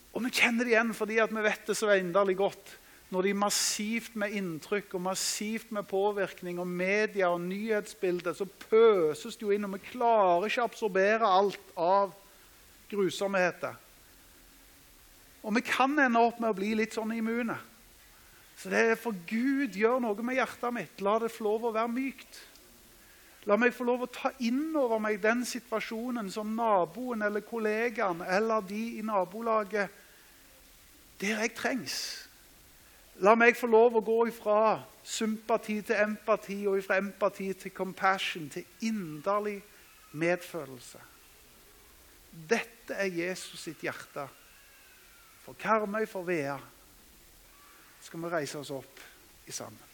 Og 0.09 0.25
vi 0.25 0.31
kjenner 0.35 0.65
det 0.65 0.73
igjen 0.73 0.89
fordi 0.97 1.19
vi 1.21 1.43
vet 1.45 1.67
det 1.69 1.75
så 1.77 1.93
inderlig 1.93 2.35
godt. 2.41 2.71
Når 3.09 3.25
de 3.25 3.33
massivt 3.33 4.15
med 4.21 4.35
inntrykk 4.37 4.93
og 4.93 5.01
massivt 5.07 5.71
med 5.73 5.87
påvirkning 5.89 6.59
og 6.61 6.67
media 6.67 7.31
og 7.33 7.41
nyhetsbilder, 7.41 8.35
så 8.37 8.45
pøses 8.69 9.37
det 9.37 9.47
jo 9.47 9.53
inn, 9.55 9.65
og 9.65 9.79
vi 9.79 9.87
klarer 9.87 10.45
ikke 10.45 10.61
å 10.61 10.69
absorbere 10.69 11.31
alt 11.39 11.71
av 11.73 12.13
grusomheter. 12.91 13.73
Og 15.41 15.55
vi 15.55 15.65
kan 15.65 15.97
ende 15.97 16.21
opp 16.21 16.37
med 16.37 16.51
å 16.51 16.57
bli 16.57 16.75
litt 16.77 16.93
sånn 16.93 17.15
immune. 17.15 17.57
Så 18.59 18.69
det 18.69 18.85
er 18.91 18.99
for 18.99 19.15
Gud 19.25 19.77
gjør 19.79 20.01
noe 20.03 20.25
med 20.25 20.37
hjertet 20.37 20.75
mitt. 20.75 21.01
La 21.01 21.15
det 21.17 21.31
få 21.31 21.47
lov 21.47 21.69
å 21.69 21.73
være 21.73 21.93
mykt. 21.95 22.41
La 23.47 23.55
meg 23.57 23.73
få 23.73 23.87
lov 23.87 24.03
å 24.03 24.11
ta 24.11 24.33
inn 24.43 24.75
over 24.77 24.99
meg 25.01 25.21
den 25.23 25.45
situasjonen 25.47 26.27
som 26.29 26.51
naboen 26.57 27.23
eller 27.25 27.41
kollegaen 27.47 28.21
eller 28.27 28.61
de 28.67 28.99
i 28.99 29.05
nabolaget 29.05 29.95
der 31.23 31.39
jeg 31.47 31.55
trengs. 31.55 31.95
La 33.25 33.35
meg 33.35 33.57
få 33.59 33.67
lov 33.67 33.97
å 33.99 34.05
gå 34.05 34.19
ifra 34.29 34.79
sympati 35.03 35.81
til 35.83 35.99
empati 35.99 36.61
og 36.69 36.79
ifra 36.79 36.99
empati 37.01 37.49
til 37.53 37.73
compassion, 37.75 38.47
til 38.49 38.63
inderlig 38.87 39.57
medfølelse. 40.11 41.01
Dette 42.31 42.95
er 42.95 43.11
Jesus 43.11 43.65
sitt 43.67 43.83
hjerte. 43.83 44.27
For 45.43 45.57
Karmøy, 45.59 46.05
for 46.07 46.23
Vea 46.23 46.55
skal 48.05 48.23
vi 48.23 48.31
reise 48.31 48.61
oss 48.61 48.71
opp 48.71 49.03
i 49.49 49.51
sammen. 49.51 49.88